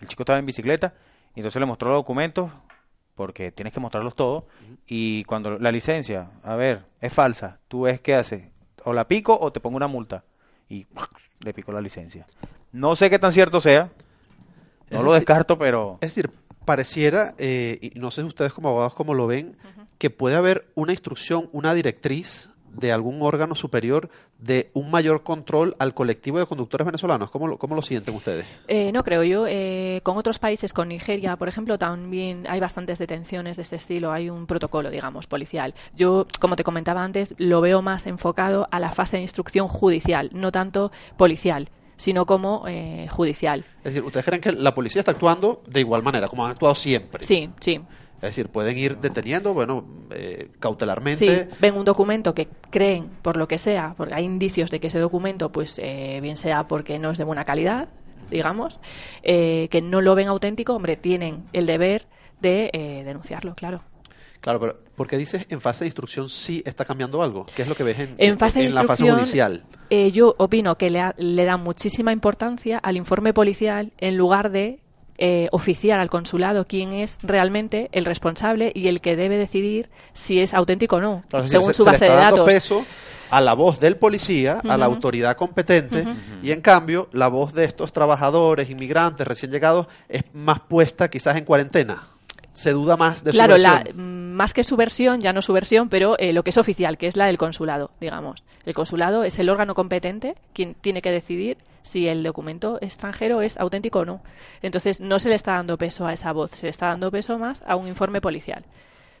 [0.00, 0.94] El chico estaba en bicicleta
[1.34, 2.50] y entonces le mostró los documentos
[3.14, 4.44] porque tienes que mostrarlos todos
[4.86, 8.50] y cuando la licencia, a ver, es falsa, tú ves qué hace,
[8.84, 10.24] o la pico o te pongo una multa
[10.68, 10.86] y
[11.40, 12.26] le pico la licencia.
[12.72, 13.88] No sé qué tan cierto sea,
[14.90, 16.30] no Es lo decir- descarto, pero Es decir,
[16.66, 19.56] pareciera, eh, y no sé si ustedes como abogados como lo ven,
[19.96, 25.74] que puede haber una instrucción, una directriz de algún órgano superior de un mayor control
[25.78, 27.30] al colectivo de conductores venezolanos.
[27.30, 28.44] ¿Cómo lo, cómo lo sienten ustedes?
[28.68, 29.46] Eh, no creo yo.
[29.48, 34.12] eh, con otros países, con Nigeria, por ejemplo, también hay bastantes detenciones de este estilo.
[34.12, 35.74] Hay un protocolo, digamos, policial.
[35.94, 40.28] Yo, como te comentaba antes, lo veo más enfocado a la fase de instrucción judicial,
[40.34, 43.64] no tanto policial, sino como eh, judicial.
[43.78, 46.74] Es decir, ¿ustedes creen que la policía está actuando de igual manera, como han actuado
[46.74, 47.24] siempre?
[47.24, 47.80] Sí, sí.
[48.16, 51.48] Es decir, pueden ir deteniendo, bueno, eh, cautelarmente.
[51.48, 54.86] Sí, ven un documento que creen, por lo que sea, porque hay indicios de que
[54.86, 57.88] ese documento, pues eh, bien sea porque no es de buena calidad,
[58.30, 58.80] digamos,
[59.22, 62.06] eh, que no lo ven auténtico, hombre, tienen el deber
[62.40, 63.82] de eh, denunciarlo, claro.
[64.40, 67.46] Claro, pero ¿por qué dices en fase de instrucción sí está cambiando algo?
[67.56, 69.62] ¿Qué es lo que ves en, En fase en la fase judicial?
[69.90, 74.80] eh, yo opino que le, le dan muchísima importancia al informe policial en lugar de
[75.18, 80.40] eh, oficiar al consulado quién es realmente el responsable y el que debe decidir si
[80.40, 82.52] es auténtico o no, Claro, según se- su se le base está de dando datos.
[82.52, 82.84] peso
[83.30, 86.06] a la voz del policía, a la autoridad competente,
[86.42, 91.36] y en cambio la voz de estos trabajadores, inmigrantes, recién llegados, es más puesta quizás
[91.36, 92.04] en cuarentena.
[92.52, 93.84] Se duda más de claro, su la,
[94.36, 97.06] más que su versión, ya no su versión, pero eh, lo que es oficial, que
[97.06, 98.44] es la del consulado, digamos.
[98.64, 103.56] El consulado es el órgano competente quien tiene que decidir si el documento extranjero es
[103.56, 104.20] auténtico o no.
[104.60, 107.38] Entonces, no se le está dando peso a esa voz, se le está dando peso
[107.38, 108.64] más a un informe policial.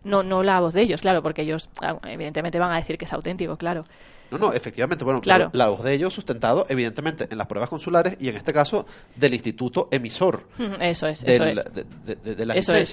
[0.04, 3.06] No, no la voz de ellos, claro, porque ellos ah, evidentemente van a decir que
[3.06, 3.84] es auténtico, claro.
[4.30, 5.50] No, no, efectivamente, bueno, Claro.
[5.52, 9.34] la voz de ellos sustentado evidentemente en las pruebas consulares y en este caso del
[9.34, 10.48] instituto emisor
[10.80, 11.54] Eso es, eso es.
[11.72, 12.88] de, de- de- de las Eso es.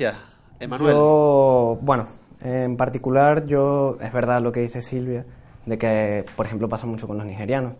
[0.60, 0.94] Emanuel.
[0.96, 2.08] Yo, bueno,
[2.42, 5.26] en particular yo, es verdad lo que dice Silvia,
[5.66, 7.74] de que, por ejemplo, pasa mucho con los nigerianos,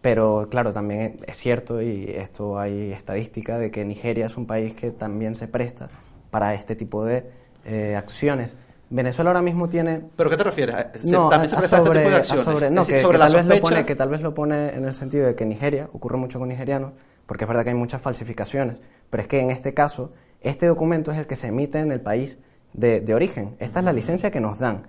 [0.00, 4.74] pero claro, también es cierto, y esto hay estadística, de que Nigeria es un país
[4.74, 5.88] que también se presta
[6.30, 7.24] para este tipo de
[7.64, 8.54] eh, acciones.
[8.90, 10.76] Venezuela ahora mismo tiene ¿Pero qué te refieres?
[11.02, 12.44] Se- no, ¿También se a- este tipo de sobre- a acciones?
[12.44, 14.34] sobre- no, decir, que, sobre que la tal vez lo pone, que tal vez lo
[14.34, 16.92] pone en el sentido de que Nigeria ocurre mucho con nigerianos,
[17.26, 20.12] porque es verdad que hay muchas falsificaciones, pero es que en este caso,
[20.44, 22.38] este documento es el que se emite en el país
[22.72, 23.56] de, de origen.
[23.58, 24.82] Esta es la licencia que nos dan.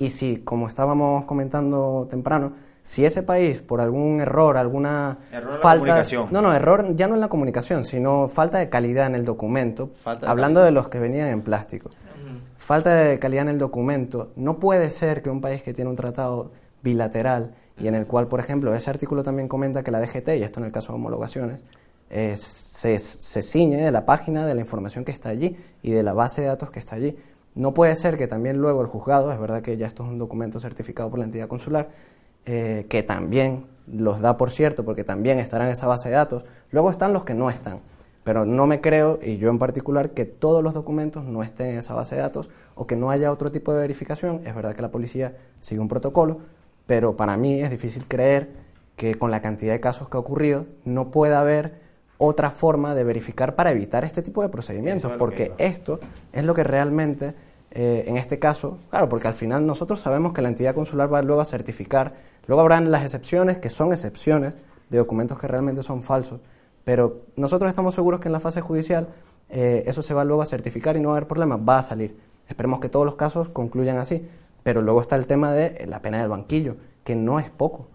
[0.00, 5.54] Y si, como estábamos comentando temprano, si ese país, por algún error, alguna Error en
[5.56, 5.78] la falta...
[5.84, 6.28] comunicación.
[6.30, 9.90] No, no, error ya no en la comunicación, sino falta de calidad en el documento,
[9.96, 10.66] Falta de hablando calidad.
[10.66, 11.90] de los que venían en plástico
[12.56, 14.30] falta de calidad en el documento.
[14.36, 18.28] No puede ser que un país que tiene un tratado bilateral y en el cual,
[18.28, 20.96] por ejemplo, ese artículo también comenta que la DGT, y esto en el caso de
[20.96, 21.64] homologaciones,
[22.14, 26.02] eh, se, se ciñe de la página de la información que está allí y de
[26.02, 27.16] la base de datos que está allí.
[27.54, 30.18] No puede ser que también luego el juzgado, es verdad que ya esto es un
[30.18, 31.88] documento certificado por la entidad consular,
[32.44, 36.44] eh, que también los da por cierto porque también estarán en esa base de datos,
[36.70, 37.80] luego están los que no están.
[38.24, 41.78] Pero no me creo, y yo en particular, que todos los documentos no estén en
[41.78, 44.42] esa base de datos o que no haya otro tipo de verificación.
[44.46, 46.40] Es verdad que la policía sigue un protocolo,
[46.86, 48.50] pero para mí es difícil creer
[48.96, 51.81] que con la cantidad de casos que ha ocurrido no pueda haber
[52.24, 55.98] otra forma de verificar para evitar este tipo de procedimientos, es porque esto
[56.32, 57.34] es lo que realmente,
[57.72, 61.20] eh, en este caso, claro, porque al final nosotros sabemos que la entidad consular va
[61.22, 62.14] luego a certificar,
[62.46, 64.54] luego habrán las excepciones, que son excepciones
[64.88, 66.40] de documentos que realmente son falsos,
[66.84, 69.08] pero nosotros estamos seguros que en la fase judicial
[69.48, 71.82] eh, eso se va luego a certificar y no va a haber problema, va a
[71.82, 72.16] salir.
[72.48, 74.28] Esperemos que todos los casos concluyan así,
[74.62, 77.88] pero luego está el tema de la pena del banquillo, que no es poco.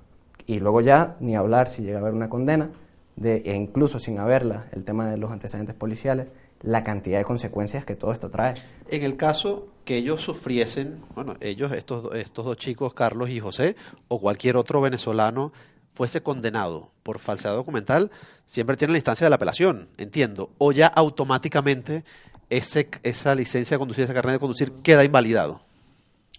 [0.46, 2.72] Y luego ya ni hablar si llega a haber una condena,
[3.18, 6.28] de, e incluso sin haberla, el tema de los antecedentes policiales,
[6.62, 8.54] la cantidad de consecuencias que todo esto trae.
[8.90, 13.76] En el caso que ellos sufriesen, bueno, ellos, estos, estos dos chicos, Carlos y José,
[14.08, 15.52] o cualquier otro venezolano,
[15.94, 18.12] fuese condenado por falsedad documental,
[18.46, 22.04] siempre tiene la instancia de la apelación, entiendo, o ya automáticamente
[22.50, 25.67] ese, esa licencia de conducir, ese carnet de conducir queda invalidado.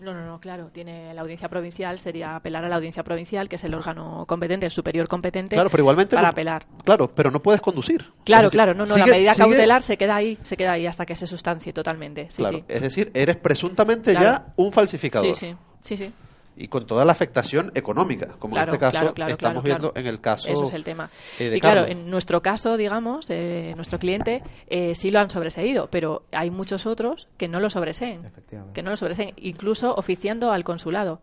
[0.01, 0.71] No, no, no, claro.
[0.73, 4.67] Tiene la audiencia provincial, sería apelar a la audiencia provincial, que es el órgano competente,
[4.67, 6.67] el superior competente, Claro, pero igualmente para no- apelar.
[6.85, 8.07] Claro, pero no puedes conducir.
[8.25, 10.73] Claro, decir, claro, no, no, sigue- la medida sigue- cautelar se queda ahí, se queda
[10.73, 12.29] ahí hasta que se sustancie totalmente.
[12.31, 12.65] Sí, claro, sí.
[12.69, 14.25] es decir, eres presuntamente Claro.
[14.27, 15.35] ya un falsificador.
[15.35, 16.13] Sí, sí, sí, sí.
[16.61, 19.63] Y con toda la afectación económica, como Claro, en este caso claro, claro, estamos claro,
[19.63, 20.01] viendo claro.
[20.09, 21.09] en el caso Eso es el tema.
[21.39, 25.31] eh, de y claro, en nuestro caso, digamos, eh, nuestro cliente eh, sí lo han
[25.31, 28.25] sobreseído, pero hay muchos otros que no lo sobreseen.
[28.25, 28.75] Efectivamente.
[28.75, 31.21] Que no lo sobreseen, incluso oficiando al consulado.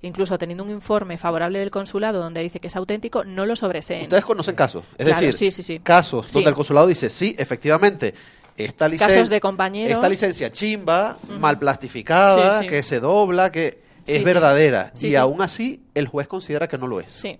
[0.00, 4.02] Incluso teniendo un informe favorable del consulado donde dice que es auténtico, no lo sobreseen.
[4.02, 5.78] Ustedes conocen casos, es Claro, decir, sí, sí, sí.
[5.80, 6.34] casos Sí.
[6.34, 8.14] donde el consulado dice, sí, efectivamente,
[8.56, 9.92] esta licencia, Casos de compañeros.
[9.96, 12.70] esta licencia chimba, mal plastificada, Sí, sí.
[12.70, 14.24] que se dobla, que es sí.
[14.24, 17.10] verdadera, Sí, y aún así el juez considera que no lo es.
[17.10, 17.38] Sí.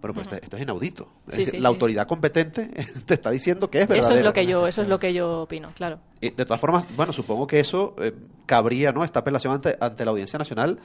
[0.00, 1.08] Pero pues esto, esto es inaudito.
[1.28, 2.68] Es decir, la autoridad competente
[3.06, 4.14] te está diciendo que es verdadera.
[4.14, 5.98] Eso es lo que yo, eso es lo que yo opino, claro.
[6.20, 8.14] Y de todas formas, bueno, supongo que eso eh,
[8.46, 9.02] cabría, ¿no?
[9.02, 10.78] Esta apelación ante, ante la Audiencia Nacional,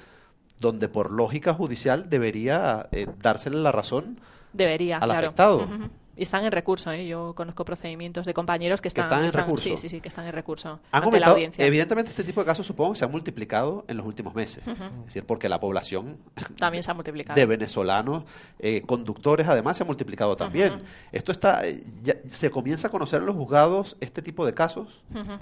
[0.60, 4.20] donde por lógica judicial debería eh, dársele la razón
[4.52, 5.28] Debería, al claro.
[5.28, 5.68] afectado.
[6.16, 7.08] Y están en recurso, ¿eh?
[7.08, 9.64] Yo conozco procedimientos de compañeros que Que están, están en recurso.
[9.70, 11.66] Sí, sí, sí, que están en recurso Han ante la audiencia.
[11.66, 14.64] evidentemente este tipo de casos supongo que se han multiplicado en los últimos meses.
[14.68, 16.20] Es decir, porque la población
[16.58, 17.36] También se ha multiplicado.
[17.40, 18.26] de venezolanos,
[18.60, 20.84] eh, conductores además se ha multiplicado también.
[21.12, 25.02] Esto está, eh, ya- se comienza a conocer en los juzgados este tipo de casos.
[25.12, 25.40] Claro.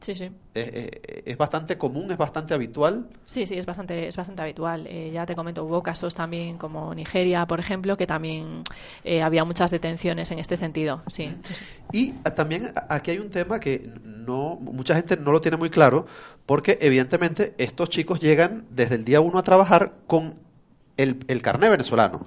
[0.00, 0.30] Sí, sí.
[0.54, 0.90] Es, es-
[1.26, 3.06] es bastante común, es bastante habitual.
[3.26, 4.86] Sí, sí, es bastante, es bastante habitual.
[4.86, 8.62] Eh, ya te comento, hubo casos también como Nigeria, por ejemplo, que también
[9.04, 11.02] eh, había muchas detenciones en este sentido.
[11.08, 11.34] Sí.
[11.92, 15.70] Y a- también aquí hay un tema que no mucha gente no lo tiene muy
[15.70, 16.06] claro,
[16.46, 20.36] porque evidentemente estos chicos llegan desde el día uno a trabajar con
[20.96, 22.26] el, el carné venezolano.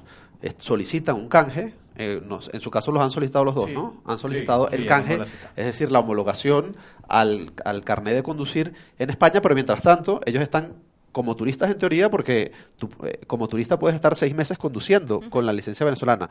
[0.57, 2.21] Solicitan un canje, eh,
[2.53, 3.73] en su caso los han solicitado los dos, Sí.
[3.73, 4.01] ¿no?
[4.05, 5.19] Han solicitado Sí, el sí, canje,
[5.55, 6.75] es decir, la homologación
[7.07, 10.73] al, al carné de conducir en España, pero mientras tanto ellos están
[11.11, 15.45] como turistas en teoría, porque tú, eh, como turista puedes estar seis meses conduciendo con
[15.45, 16.29] la licencia venezolana.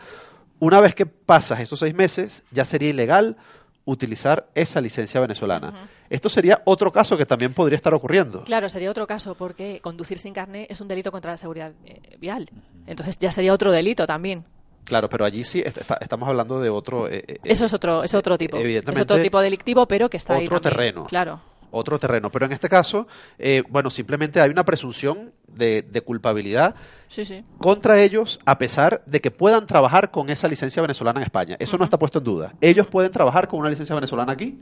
[0.58, 3.36] Una vez que pasas esos seis meses, ya sería ilegal
[3.84, 5.88] utilizar esa licencia venezolana.
[6.10, 8.44] Esto sería otro caso que también podría estar ocurriendo.
[8.44, 12.16] Claro, sería otro caso porque conducir sin carné es un delito contra la seguridad eh,
[12.18, 12.50] vial.
[12.90, 14.44] Entonces ya sería otro delito también.
[14.84, 17.06] Claro, pero allí sí está- estamos hablando de otro...
[17.08, 18.56] eh, eh, Eso es otro, es otro tipo.
[18.56, 21.04] Es evidentemente, otro tipo delictivo, pero que está ahí otro terreno.
[21.04, 21.40] Claro.
[21.70, 22.30] otro terreno.
[22.30, 23.06] Pero en este caso,
[23.38, 26.74] eh, bueno, simplemente hay una presunción de, de culpabilidad
[27.06, 27.44] Sí, sí.
[27.58, 31.56] contra ellos a pesar de que puedan trabajar con esa licencia venezolana en España.
[31.60, 32.54] Eso no está puesto en duda.
[32.60, 34.58] ¿Ellos pueden trabajar con una licencia venezolana aquí?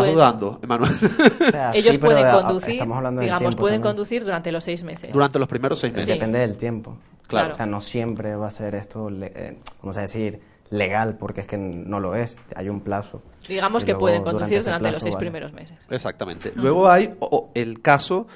[0.00, 0.14] ¿Estás Pueden.
[0.14, 0.92] dudando, Emanuel?
[1.48, 3.92] O sea, Ellos sí, pueden conducir, estamos hablando del digamos, tiempo pueden también.
[3.96, 5.12] conducir durante los seis meses.
[5.12, 6.06] Durante los primeros seis meses.
[6.06, 6.12] Sí.
[6.12, 6.98] Depende del tiempo.
[7.26, 7.52] Claro.
[7.52, 11.42] O sea, no siempre va a ser esto, le- eh, vamos a decir, legal, porque
[11.42, 12.36] es que no lo es.
[12.56, 13.22] Hay un plazo.
[13.48, 15.24] Digamos Y que luego, pueden conducir durante, los seis vale.
[15.26, 15.76] primeros meses.
[15.90, 16.52] Exactamente.
[16.54, 17.14] Luego hay
[17.54, 18.26] el caso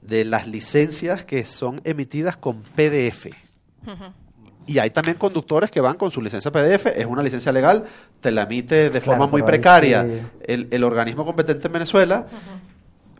[0.00, 3.26] de las licencias que son emitidas con PDF.
[4.66, 7.84] Y hay también conductores que van con su licencia PDF, es una licencia legal,
[8.20, 10.20] te la emite de forma muy precaria sí.
[10.44, 12.26] el, el organismo competente en Venezuela.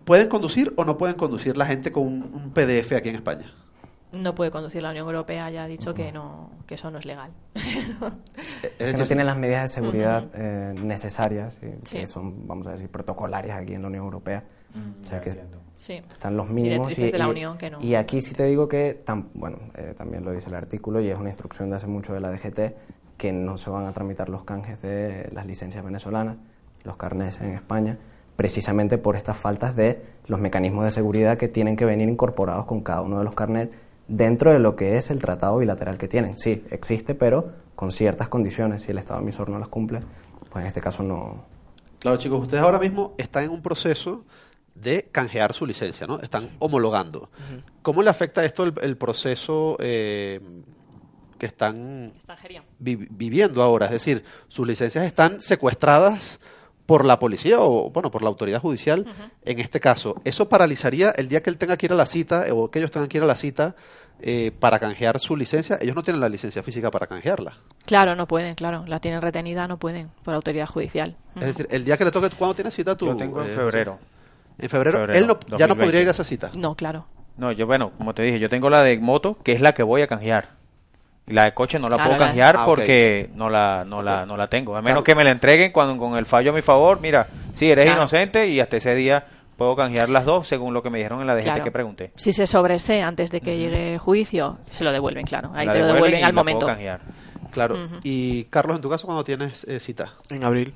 [0.05, 3.53] ¿Pueden conducir o no pueden conducir la gente con un, un PDF aquí en España?
[4.13, 7.07] No puede conducir la Unión Europea, ya ha dicho que no que eso no es
[7.07, 7.31] legal.
[7.55, 11.99] Es Es decir, no tienen las medidas de seguridad eh, necesarias, y Sí.
[12.01, 14.45] que son, vamos a decir, protocolarias aquí en la Unión Europea.
[15.03, 15.41] o sea que
[15.83, 16.01] sí.
[16.13, 16.87] están los mínimos.
[16.89, 17.81] Directrices de la Unión que no.
[17.81, 21.09] y aquí sí te digo que, tam- bueno, eh, también lo dice el artículo y
[21.09, 22.75] es una instrucción de hace mucho de la DGT,
[23.17, 26.37] que no se van a tramitar los canjes de las licencias venezolanas,
[26.85, 27.99] los carnés en España,
[28.37, 32.81] precisamente por estas faltas de los mecanismos de seguridad que tienen que venir incorporados con
[32.83, 33.75] cada uno de los carnets
[34.09, 36.37] dentro de lo que es el tratado bilateral que tienen.
[36.39, 38.83] Sí, existe, pero con ciertas condiciones.
[38.83, 40.01] Si el Estado emisor no las cumple,
[40.51, 41.45] pues en este caso no,
[42.01, 44.25] Claro, chicos, ustedes ahora mismo están en un proceso
[44.75, 46.19] de canjear su licencia, ¿no?
[46.21, 47.31] Están homologando.
[47.83, 50.41] ¿Cómo le afecta esto el, el proceso eh,
[51.39, 52.13] que están
[52.79, 53.87] vi- viviendo ahora?
[53.87, 56.41] Es decir, sus licencias están secuestradas
[56.87, 59.07] por la policía o, bueno, por la autoridad judicial
[59.45, 60.21] en este caso.
[60.25, 62.91] ¿Eso paralizaría el día que él tenga que ir a la cita o que ellos
[62.91, 63.77] tengan que ir a la cita
[64.21, 65.79] eh, para canjear su licencia?
[65.81, 67.57] Ellos no tienen la licencia física para canjearla.
[67.87, 68.85] Claro, no pueden, claro.
[68.87, 71.17] La tienen retenida, no pueden, por autoridad judicial.
[71.37, 73.07] Es decir, el día que le toque, ¿cuándo tienes cita tú?
[73.07, 73.99] Yo tengo en eh, febrero.
[74.59, 75.85] En febrero, Febrero, él no- ya no 2020.
[75.85, 76.51] podría ir a esa cita.
[76.55, 77.07] No, claro.
[77.37, 79.83] No, yo, bueno, como te dije, yo tengo la de moto, que es la que
[79.83, 80.51] voy a canjear.
[81.27, 84.03] Y la de coche no la Claro, puedo la- canjear Ah, porque no la no
[84.03, 84.77] la no la tengo.
[84.77, 85.05] A menos Claro.
[85.05, 88.01] que me la entreguen cuando con el fallo a mi favor, mira, sí, eres Claro.
[88.01, 89.25] inocente y hasta ese día
[89.57, 91.65] puedo canjear las dos según lo que me dijeron en la DGT Claro.
[91.65, 92.13] que pregunté.
[92.17, 95.53] Si se sobresee antes de que llegue juicio, se lo devuelven, claro.
[95.55, 96.67] Ahí La te lo devuelven al momento.
[96.67, 97.01] canjear.
[97.53, 97.77] Claro.
[97.77, 97.97] Ujú.
[98.03, 100.15] Y Carlos, en tu caso, cuando tienes eh, cita?
[100.31, 100.75] En abril.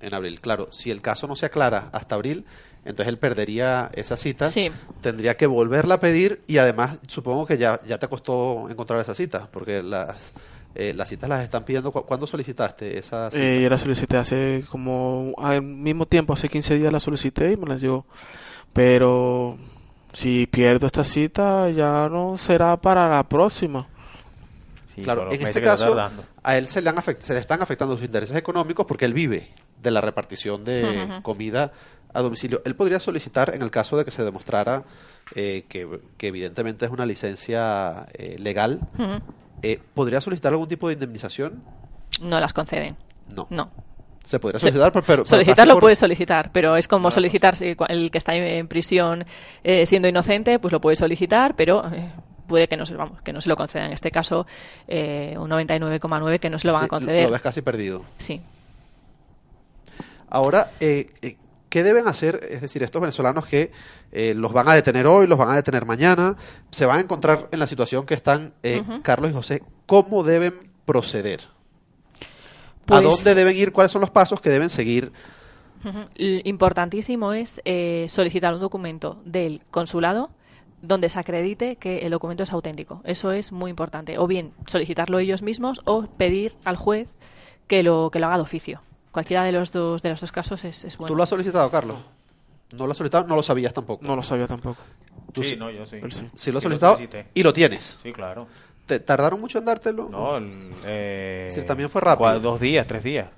[0.00, 0.40] En abril.
[0.40, 2.44] Claro, si el caso no se aclara hasta abril,
[2.88, 4.46] entonces él perdería esa cita.
[4.46, 4.70] Sí.
[5.00, 9.14] Tendría que volverla a pedir y además supongo que ya, ya te costó encontrar esa
[9.14, 10.32] cita, porque las,
[10.74, 11.92] eh, las citas las están pidiendo.
[11.92, 13.42] ¿Cu- ¿Cuándo solicitaste esa cita?
[13.42, 17.56] Eh, yo la solicité hace como al mismo tiempo, hace 15 días la solicité y
[17.56, 18.04] me la llegó.
[18.72, 19.56] Pero
[20.12, 23.86] si pierdo esta cita ya no será para la próxima.
[24.94, 25.84] Sí, claro, en este caso,
[26.42, 29.48] a él se le, han se le están afectando sus intereses económicos porque él vive
[29.80, 31.72] de la repartición de comida
[32.14, 32.62] a domicilio.
[32.64, 34.82] Él podría solicitar, en el caso de que se demostrara
[35.34, 38.80] eh, que, que evidentemente es una licencia eh, legal,
[39.62, 41.62] eh, ¿podría solicitar algún tipo de indemnización?
[42.22, 42.96] No las conceden.
[43.34, 43.46] No.
[43.50, 43.70] No.
[44.24, 45.04] Se podría solicitar, pero...
[45.06, 47.54] pero Solicitar así lo por- puedes solicitar, pero es como solicitar
[47.88, 49.24] el que está en prisión
[49.84, 51.82] siendo inocente, pues lo puede solicitar, pero
[52.46, 53.86] puede que no se vamos, que no se lo conceda.
[53.86, 54.46] En este caso,
[54.86, 57.24] eh, un 99,9 que no se lo van Sí, a conceder.
[57.24, 58.04] Lo ves casi perdido.
[58.18, 58.40] Sí.
[60.30, 61.36] Ahora, eh, eh,
[61.68, 62.46] ¿qué deben hacer?
[62.50, 63.70] Es decir, estos venezolanos que
[64.12, 66.36] eh, los van a detener hoy, los van a detener mañana,
[66.70, 68.82] se van a encontrar en la situación que están eh.
[69.02, 69.62] Carlos y José.
[69.86, 70.54] ¿Cómo deben
[70.86, 71.40] proceder?
[72.20, 73.72] ¿A Pues- dónde deben ir?
[73.72, 75.12] ¿Cuáles son los pasos que deben seguir?
[76.16, 80.30] Importantísimo es eh, solicitar un documento del consulado
[80.82, 83.00] donde se acredite que el documento es auténtico.
[83.04, 84.18] Eso es muy importante.
[84.18, 87.08] O bien solicitarlo ellos mismos o pedir al juez
[87.66, 88.80] que lo, que lo haga de oficio.
[89.18, 91.08] Cualquiera de los dos, de los dos casos es, es bueno.
[91.08, 91.96] ¿Tú lo has solicitado, Carlos?
[92.72, 93.26] ¿No lo has solicitado?
[93.26, 94.06] No lo sabías tampoco.
[94.06, 94.80] No lo sabía tampoco.
[95.32, 95.96] Tú sí, sí- no, yo sí.
[96.00, 96.28] Él sí.
[96.36, 96.98] Sí lo has lo solicitado
[97.34, 97.98] y lo tienes.
[98.00, 98.46] Sí, claro.
[98.86, 100.08] ¿Te tardaron mucho en dártelo?
[100.08, 102.38] No, el, eh, Es decir, también fue rápido.
[102.38, 103.28] Dos días, tres días.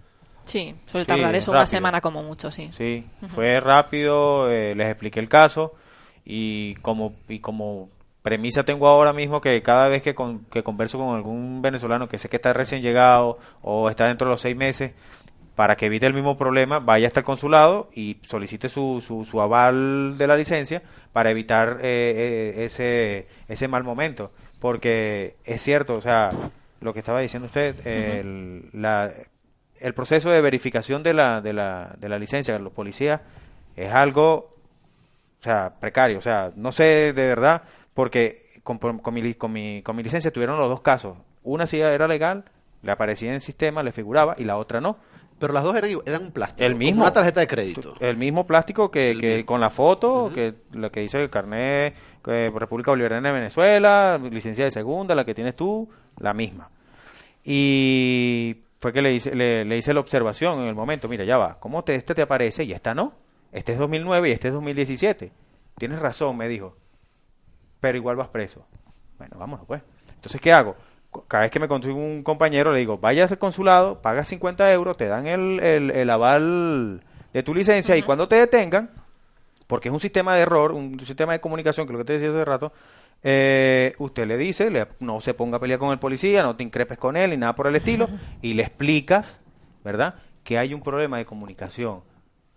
[0.45, 2.69] Sí, suele Sí, tardar eso una semana como mucho, sí.
[2.75, 5.73] Sí, fue rápido, eh, les expliqué el caso
[6.27, 7.89] y como, y como
[8.21, 12.19] premisa tengo ahora mismo que cada vez que, con- que converso con algún venezolano que
[12.19, 14.93] sé que está recién llegado o está dentro de los seis meses,
[15.55, 19.41] para que evite el mismo problema, vaya hasta el consulado y solicite su, su, su
[19.41, 20.83] aval de la licencia
[21.13, 24.33] para evitar eh, eh, ese, ese mal momento.
[24.61, 26.31] Porque es cierto, o sea,
[26.81, 29.13] lo que estaba diciendo usted, el, la,
[29.79, 33.21] el proceso de verificación de la, de la, de la licencia de los policías
[33.77, 34.57] es algo,
[35.41, 36.19] o sea, precario.
[36.19, 37.63] O sea, no sé de verdad,
[37.95, 41.17] porque con, con mi, con, mi, con mi licencia tuvieron los dos casos.
[41.43, 42.45] Una sí era legal,
[42.83, 44.99] le aparecía en el sistema, le figuraba, y la otra no.
[45.41, 46.63] Pero las dos eran, eran un plástico.
[46.63, 47.01] El mismo.
[47.01, 47.95] Una tarjeta de crédito.
[47.99, 49.47] El mismo plástico que, que mismo.
[49.47, 51.95] con la foto, que lo que dice el carnet
[52.27, 56.69] eh, República Bolivariana de Venezuela, licencia de segunda, la que tienes tú, la misma.
[57.43, 61.39] Y fue que le hice, le, le hice la observación en el momento, mira, ya
[61.39, 63.15] va, ¿cómo te, este te aparece y esta no?
[63.51, 65.33] Este es 2009 y este es 2017.
[65.79, 66.77] Tienes razón, me dijo,
[67.81, 68.67] pero igual vas preso.
[69.17, 69.83] Bueno, vámonos pues.
[70.15, 70.77] Entonces, ¿qué hago?
[71.27, 74.97] Cada vez que me consigo un compañero, le digo, vaya al consulado, paga 50 euros,
[74.97, 78.91] te dan el, el, el aval de tu licencia y cuando te detengan,
[79.67, 82.13] porque es un sistema de error, un sistema de comunicación, que es lo que te
[82.15, 82.73] decía hace rato,
[83.23, 86.63] eh, usted le dice, le- no se ponga a pelear con el policía, no te
[86.65, 88.09] increpes con él ni nada por el estilo,
[88.43, 89.39] y le explicas,
[89.85, 91.91] ¿verdad?, que hay un problema de comunicación.
[91.97, 92.03] O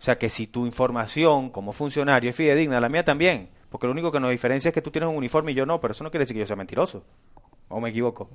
[0.04, 4.10] sea, que si tu información como funcionario es fidedigna, la mía también, porque lo único
[4.12, 6.10] que nos diferencia es que tú tienes un uniforme y yo no, pero eso no
[6.10, 7.04] quiere decir que yo sea mentiroso.
[7.68, 8.28] ¿O me equivoco?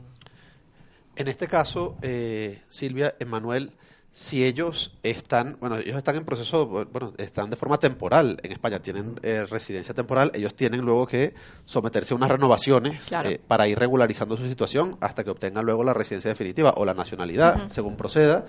[1.15, 3.71] En este caso, eh, Silvia, Emanuel,
[4.11, 8.79] si ellos están, bueno, ellos están en proceso, bueno, están de forma temporal en España,
[8.81, 11.33] tienen eh, residencia temporal, ellos tienen luego que
[11.65, 13.29] someterse a unas renovaciones Claro.
[13.29, 16.93] eh, para ir regularizando su situación hasta que obtengan luego la residencia definitiva o la
[16.93, 18.45] nacionalidad, según proceda.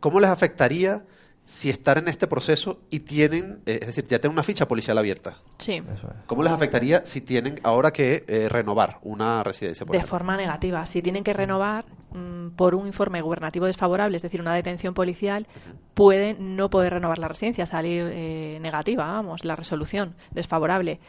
[0.00, 1.04] ¿Cómo les afectaría
[1.48, 4.98] si están en este proceso y tienen, eh, es decir, ya tienen una ficha policial
[4.98, 5.38] abierta?
[5.56, 5.82] Sí.
[5.90, 6.26] Eso es.
[6.26, 9.86] ¿Cómo les afectaría si tienen ahora que eh, renovar una residencia?
[9.86, 10.10] por De ejemplo?
[10.18, 10.84] forma negativa.
[10.84, 15.46] Si tienen que renovar mm, por un informe gubernativo desfavorable, es decir, una detención policial,
[15.94, 21.00] pueden no poder renovar la residencia, salir eh, negativa, vamos, la resolución desfavorable,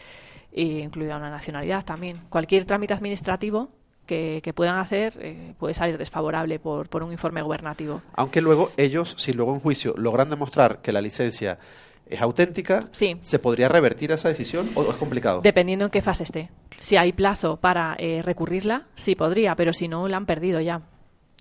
[0.54, 2.21] e incluida una nacionalidad también.
[2.30, 3.71] Cualquier trámite administrativo
[4.10, 8.02] que, que puedan hacer eh, puede salir desfavorable por, por un informe gubernativo.
[8.15, 11.60] Aunque luego ellos, si luego en juicio logran demostrar que la licencia
[12.08, 13.17] es auténtica, Sí.
[13.22, 15.42] ¿se podría revertir esa decisión o es complicado?
[15.44, 16.50] Dependiendo en qué fase esté.
[16.79, 20.81] Si hay plazo para eh, recurrirla, sí podría, pero si no, la han perdido ya.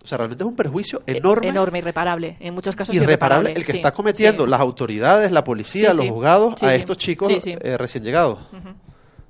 [0.05, 2.37] O sea, realmente es un perjuicio Eh, enorme, Enorme, irreparable.
[2.41, 3.61] En muchos casos irreparable irreparable.
[3.61, 4.51] el que sí, está cometiendo sí.
[4.51, 6.11] las autoridades, la policía, Sí, los sí.
[6.13, 6.75] juzgados Sí, a sí.
[6.77, 7.55] estos chicos Sí, sí.
[7.61, 8.39] eh, recién llegados.
[8.53, 8.69] Ujú.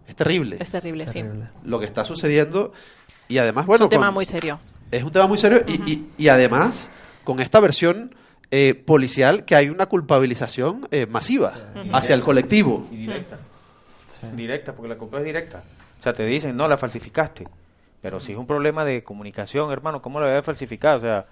[0.08, 1.20] Es terrible Es terrible, sí.
[1.22, 1.48] Terrible.
[1.64, 2.72] lo que está sucediendo
[3.28, 4.58] y además, bueno, es un tema con- muy serio.
[4.90, 6.90] es un tema muy serio y, y- y además
[7.24, 8.14] con esta versión
[8.50, 11.52] eh, policial que hay una culpabilización eh, masiva
[11.92, 12.86] hacia el colectivo.
[12.90, 13.38] Y directa.
[14.34, 15.62] Directa, porque la culpa es directa.
[16.00, 17.46] O sea, te dicen, no, la falsificaste.
[18.00, 20.96] Pero si es un problema de comunicación, hermano, ¿cómo la voy a falsificar?
[20.96, 21.26] O sea,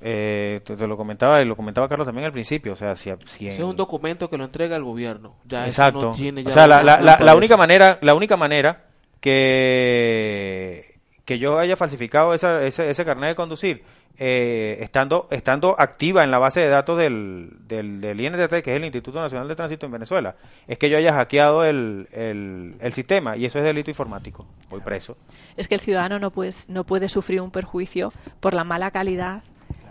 [0.00, 2.72] eh, te, te lo comentaba y lo comentaba Carlos también al principio.
[2.72, 5.34] O sea, si, si en- es un documento que lo entrega el gobierno.
[5.44, 6.00] Ya eso Exacto.
[6.02, 8.84] no tiene ya o sea, la, la, la, única manera, la única manera
[9.20, 10.97] que,
[11.28, 13.84] que yo haya falsificado esa, ese, ese carnet de conducir,
[14.16, 18.76] eh, estando, estando activa en la base de datos del, del, del INTT, que es
[18.78, 22.92] el Instituto Nacional de Tránsito en Venezuela, es que yo haya hackeado el, el, el
[22.94, 24.46] sistema y eso es delito informático.
[24.70, 25.18] Voy preso.
[25.58, 28.10] Es que el ciudadano no puede, no puede sufrir un perjuicio
[28.40, 29.42] por la mala calidad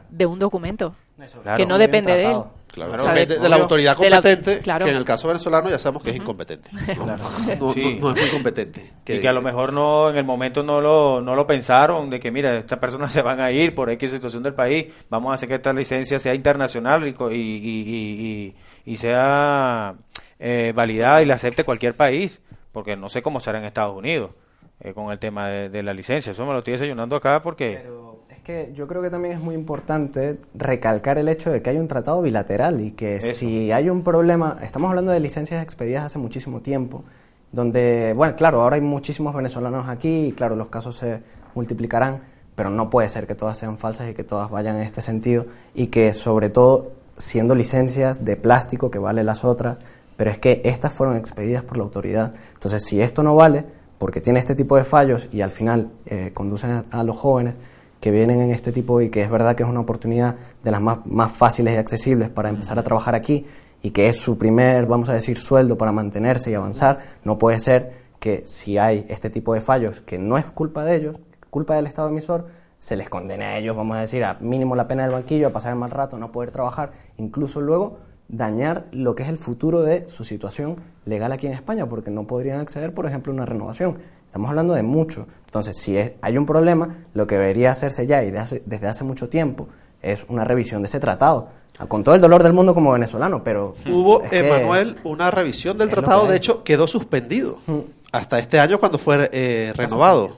[0.09, 0.95] de un documento.
[1.43, 1.57] Claro.
[1.57, 2.37] que no depende de él.
[2.85, 4.85] Claro, O sea, de- depende de, la autoridad de la- competente, claro.
[4.85, 6.69] que en el caso venezolano ya sabemos que es incompetente.
[6.97, 7.97] No, no- Sí.
[7.99, 8.93] no es muy competente.
[9.07, 12.19] y que a lo mejor no en el momento no lo, no lo pensaron de
[12.19, 15.35] que mira estas personas se van a ir por X situación del país vamos a
[15.35, 18.55] hacer que esta licencia sea internacional y, co- y, y, y-
[18.85, 19.95] y- y sea
[20.39, 24.31] eh, validada y la acepte cualquier país porque no sé cómo será en Estados Unidos
[24.79, 27.79] eh, con el tema de, de la licencia eso me lo estoy desayunando acá porque
[27.81, 31.69] Pero es que yo creo que también es muy importante recalcar el hecho de que
[31.69, 33.39] hay un tratado bilateral y que Eso.
[33.39, 37.03] si hay un problema, estamos hablando de licencias expedidas hace muchísimo tiempo,
[37.51, 41.21] donde, bueno, claro, ahora hay muchísimos venezolanos aquí y claro, los casos se
[41.55, 42.21] multiplicarán,
[42.55, 45.45] pero no puede ser que todas sean falsas y que todas vayan en este sentido
[45.73, 49.77] y que sobre todo siendo licencias de plástico que vale las otras,
[50.17, 52.33] pero es que estas fueron expedidas por la autoridad.
[52.53, 53.65] Entonces, si esto no vale,
[53.97, 57.55] porque tiene este tipo de fallos y al final eh, conducen a, los jóvenes
[57.99, 60.81] que vienen en este tipo y que es verdad que es una oportunidad de las
[60.81, 63.45] más, más fáciles y accesibles para empezar a trabajar aquí
[63.81, 67.59] y que es su primer, vamos a decir, sueldo para mantenerse y avanzar, no puede
[67.59, 71.15] ser que si hay este tipo de fallos que no es culpa de ellos,
[71.49, 74.87] culpa del Estado emisor, se les condene a ellos, vamos a decir, a mínimo la
[74.87, 79.15] pena del banquillo, a pasar el mal rato, no poder trabajar, incluso luego dañar lo
[79.15, 82.93] que es el futuro de su situación legal aquí en España, porque no podrían acceder,
[82.93, 83.97] por ejemplo, a una renovación.
[84.25, 85.27] Estamos hablando de mucho.
[85.45, 88.87] Entonces, si es- hay un problema, lo que debería hacerse ya y de hace- desde
[88.87, 89.69] hace mucho tiempo
[90.01, 91.49] es una revisión de ese tratado.
[91.87, 93.75] Con todo el dolor del mundo como venezolano, pero...
[93.89, 97.79] Hubo, es que- Emanuel, una revisión del tratado, de hecho, quedó suspendido Mm.
[98.11, 100.37] hasta este año cuando fue eh, renovado.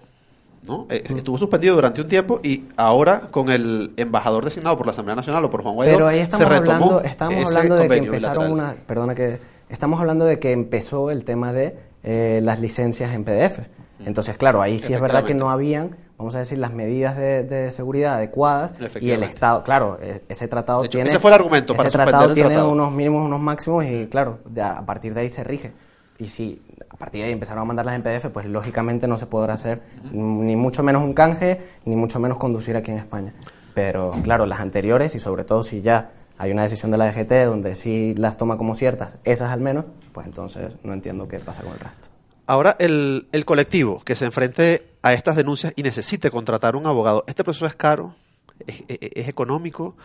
[0.68, 0.88] ¿No?
[0.90, 1.04] Eh.
[1.16, 5.44] Estuvo suspendido durante un tiempo y ahora con el embajador designado por la Asamblea Nacional
[5.46, 8.46] o por Juan Guaidó Pero ahí estamos se retomó hablando, estamos hablando de que empezaron
[8.46, 8.52] bilateral.
[8.52, 9.40] una, perdona que,
[9.70, 13.60] estamos hablando de que empezó el tema de eh, las licencias en PDF.
[14.06, 17.44] Entonces, claro, ahí sí es verdad que no habían, vamos a decir, las medidas de,
[17.44, 19.24] de seguridad adecuadas y el.
[19.24, 22.34] Estado, claro, e- ese tratado hecho, tiene, ese fue el argumento para ese tratado el
[22.34, 22.72] tiene tratado.
[22.72, 25.74] unos mínimos, unos máximos y claro, a partir de ahí se rige.
[26.18, 26.62] Y si
[27.00, 29.82] partir de ahí empezaron a mandarlas en PDF, pues lógicamente no se podrá hacer
[30.12, 33.34] ni mucho menos un canje, ni mucho menos conducir aquí en España.
[33.74, 37.32] Pero claro, las anteriores y sobre todo si ya hay una decisión de la DGT
[37.46, 41.64] donde sí las toma como ciertas, esas al menos, pues entonces no entiendo qué pasa
[41.64, 42.10] con el resto.
[42.46, 47.24] Ahora, el, el colectivo que se enfrente a estas denuncias y necesite contratar un abogado,
[47.28, 48.16] ¿este proceso es caro?
[48.68, 49.96] ¿Es, económico?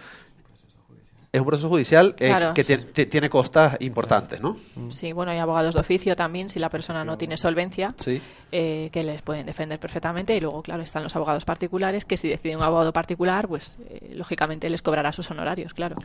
[1.34, 2.54] Es un proceso judicial eh, Claro.
[2.54, 4.56] que tie- ti- tiene costas importantes, ¿no?
[4.90, 8.22] Sí, bueno, hay abogados de oficio también, si la persona no tiene solvencia, Sí.
[8.52, 10.36] eh, que les pueden defender perfectamente.
[10.36, 14.12] Y luego, claro, están los abogados particulares, que si decide un abogado particular, pues eh,
[14.14, 15.96] lógicamente les cobrará sus honorarios, claro.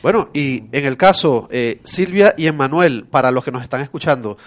[0.00, 4.38] Bueno, y en el caso, eh, Silvia y Emmanuel, para los que nos están escuchando,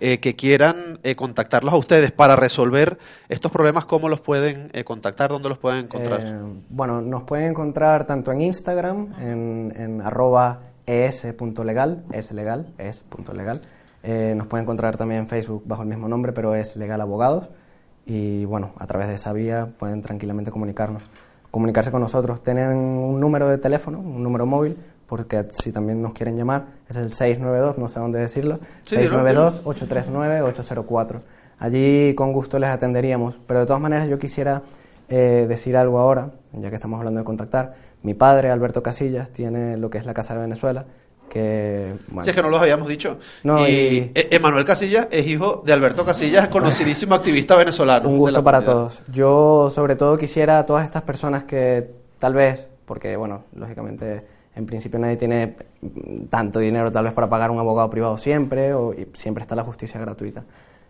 [0.00, 2.98] eh, que quieran eh, contactarlos a ustedes para resolver
[3.28, 5.30] estos problemas, ¿cómo los pueden eh, contactar?
[5.30, 6.20] ¿Dónde los pueden encontrar?
[6.22, 6.38] Eh,
[6.68, 13.60] bueno, nos pueden encontrar tanto en Instagram, en, en arroba es.legal, es legal, es.legal.
[14.02, 17.48] Eh, nos pueden encontrar también en Facebook bajo el mismo nombre, pero es Legal Abogados.
[18.06, 21.02] Y bueno, a través de esa vía pueden tranquilamente comunicarnos.
[21.50, 22.42] Comunicarse con nosotros.
[22.42, 24.78] Tienen un número de teléfono, un número móvil,
[25.10, 29.18] porque si también nos quieren llamar, es el 692, no sé dónde decirlo, Sí, dilo,
[29.22, 31.20] 692-839-804.
[31.58, 33.34] Allí con gusto les atenderíamos.
[33.46, 34.62] Pero de todas maneras yo quisiera
[35.08, 37.74] eh, decir algo ahora, ya que estamos hablando de contactar.
[38.02, 40.86] Mi padre, Alberto Casillas, tiene lo que es la Casa de Venezuela,
[41.28, 41.94] que...
[42.08, 43.18] bueno, Si es que no los habíamos dicho.
[43.44, 48.08] No, y y- E- Emanuel Casillas es hijo de Alberto Casillas, conocidísimo activista venezolano.
[48.08, 48.88] Un gusto para comunidad.
[48.88, 49.02] todos.
[49.12, 54.24] Yo, sobre todo, quisiera a todas estas personas que tal vez, porque, bueno, lógicamente,
[54.56, 55.56] en principio nadie tiene
[56.28, 59.64] tanto dinero tal vez para pagar un abogado privado siempre, o, y siempre está la
[59.64, 60.44] justicia gratuita.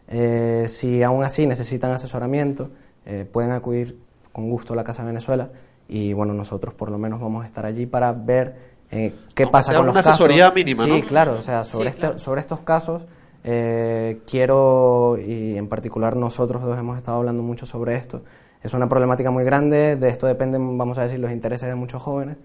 [0.09, 2.71] Eh, si aún así necesitan asesoramiento,
[3.07, 3.99] eh, pueden acudir
[4.33, 5.51] con gusto a la Casa de Venezuela
[5.89, 9.53] y, bueno, nosotros por lo menos vamos a estar allí para ver eh, qué Aunque
[9.53, 10.21] pasa sea con los una casos.
[10.21, 11.01] asesoría mínima, Sí, ¿no?
[11.07, 12.19] claro, o sea, sobre, Sí, este- claro.
[12.19, 13.03] sobre estos casos
[13.45, 18.23] eh, quiero, y en particular nosotros dos hemos estado hablando mucho sobre esto,
[18.63, 22.03] es una problemática muy grande, de esto dependen, vamos a decir, los intereses de muchos
[22.03, 22.37] jóvenes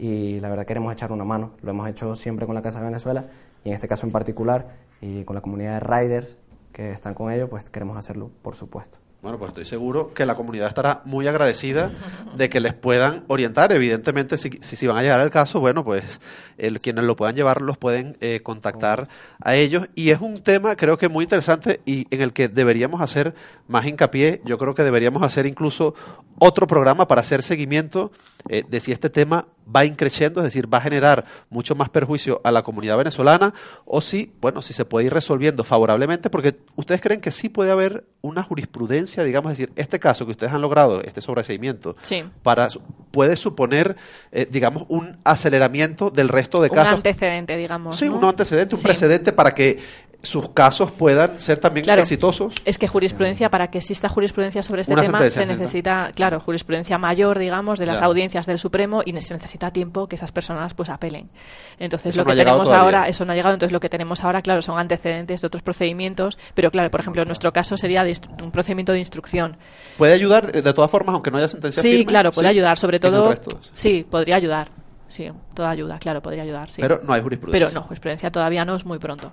[0.00, 1.52] y la verdad queremos echar una mano.
[1.60, 3.26] Lo hemos hecho siempre con la Casa de Venezuela
[3.62, 4.68] y en este caso en particular
[5.02, 6.36] y con la comunidad de riders
[6.72, 8.98] que están con ello, pues queremos hacerlo, por supuesto.
[9.22, 11.90] Bueno, pues estoy seguro que la comunidad estará muy agradecida
[12.36, 13.70] de que les puedan orientar.
[13.70, 16.20] Evidentemente, si, si, van a llegar al caso, bueno, pues
[16.56, 19.90] el, quienes lo puedan llevar los pueden eh, contactar a ellos.
[19.94, 23.34] Y es un tema, creo que muy interesante y en el que deberíamos hacer
[23.68, 24.40] más hincapié.
[24.46, 25.94] Yo creo que deberíamos hacer incluso
[26.38, 28.12] otro programa para hacer seguimiento
[28.48, 32.40] eh, de si este tema va increciendo, es decir, va a generar mucho más perjuicio
[32.44, 37.00] a la comunidad venezolana o si, bueno, si se puede ir resolviendo favorablemente, porque ustedes
[37.00, 40.60] creen que sí puede haber una jurisprudencia, digamos, es decir, este caso que ustedes han
[40.60, 41.94] logrado, este sobreseimiento,
[42.42, 42.68] para,
[43.10, 43.96] puede suponer,
[44.32, 46.92] eh, digamos, un aceleramiento del resto de casos.
[46.92, 47.96] Un antecedente, digamos.
[47.96, 49.78] Sí, un antecedente, un precedente para que
[50.22, 52.54] sus casos puedan ser también exitosos.
[52.64, 57.38] Es que jurisprudencia, para que exista jurisprudencia sobre este tema, se necesita, claro, jurisprudencia mayor,
[57.38, 61.30] digamos, de las audiencias del Supremo y se necesita tiempo que esas personas pues apelen.
[61.78, 64.62] Entonces, lo que tenemos ahora, eso no ha llegado, entonces lo que tenemos ahora, claro,
[64.62, 68.04] son antecedentes de otros procedimientos, pero claro, por ejemplo, en nuestro caso sería
[68.42, 69.56] un procedimiento de instrucción.
[69.98, 73.34] ¿Puede ayudar de todas formas, aunque no haya sentencia Sí, claro, puede ayudar, sobre todo.
[73.74, 74.70] Sí, podría ayudar.
[75.08, 76.80] Sí, toda ayuda, claro, podría ayudar, sí.
[76.80, 77.66] Pero no hay jurisprudencia.
[77.66, 79.32] Pero no, jurisprudencia todavía no es muy pronto.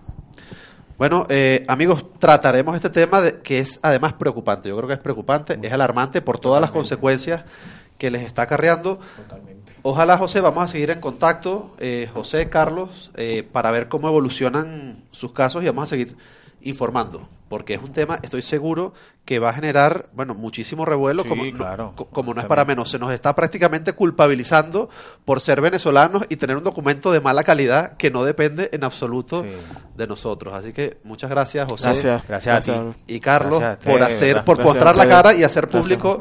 [0.98, 4.70] Bueno, eh, amigos, trataremos este tema de, que es además preocupante.
[4.70, 7.46] Yo creo que es preocupante, es alarmante por todas las consecuencias
[7.98, 9.00] que les está acarreando.
[9.16, 9.74] Totalmente.
[9.82, 15.04] Ojalá, José, vamos a seguir en contacto, eh, José, Carlos, eh, para ver cómo evolucionan
[15.12, 16.18] sus casos y vamos a seguir
[16.62, 18.94] informando, porque es un tema, estoy seguro,
[19.28, 22.90] que va a generar, bueno, muchísimo revuelo, como, no, como no es para menos.
[22.90, 24.90] Se nos está prácticamente culpabilizando
[25.26, 29.46] por ser venezolanos y tener un documento de mala calidad que no depende en absoluto
[29.98, 30.54] de nosotros.
[30.54, 31.90] Así que muchas gracias, José.
[31.90, 32.70] Gracias, gracias
[33.06, 36.18] Y Carlos por hacer, por mostrar la cara y hacer público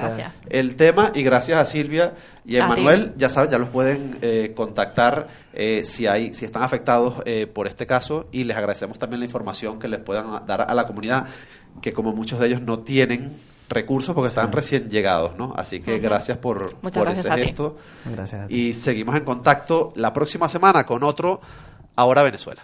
[0.48, 1.12] el tema.
[1.14, 2.14] Y gracias a Silvia
[2.44, 3.14] y a Emanuel.
[3.16, 7.68] Ya saben, ya los pueden eh, contactar eh, si hay, si están afectados eh, por
[7.68, 8.26] este caso.
[8.32, 11.15] Y les agradecemos también la información que les puedan dar a la comunidad
[11.80, 13.36] que como muchos de ellos no tienen
[13.68, 15.54] recursos porque están recién llegados, ¿no?
[15.56, 17.76] Así que gracias por, por ese gesto.
[18.04, 21.40] Gracias y seguimos en contacto la próxima semana con otro
[21.96, 22.62] Ahora Venezuela.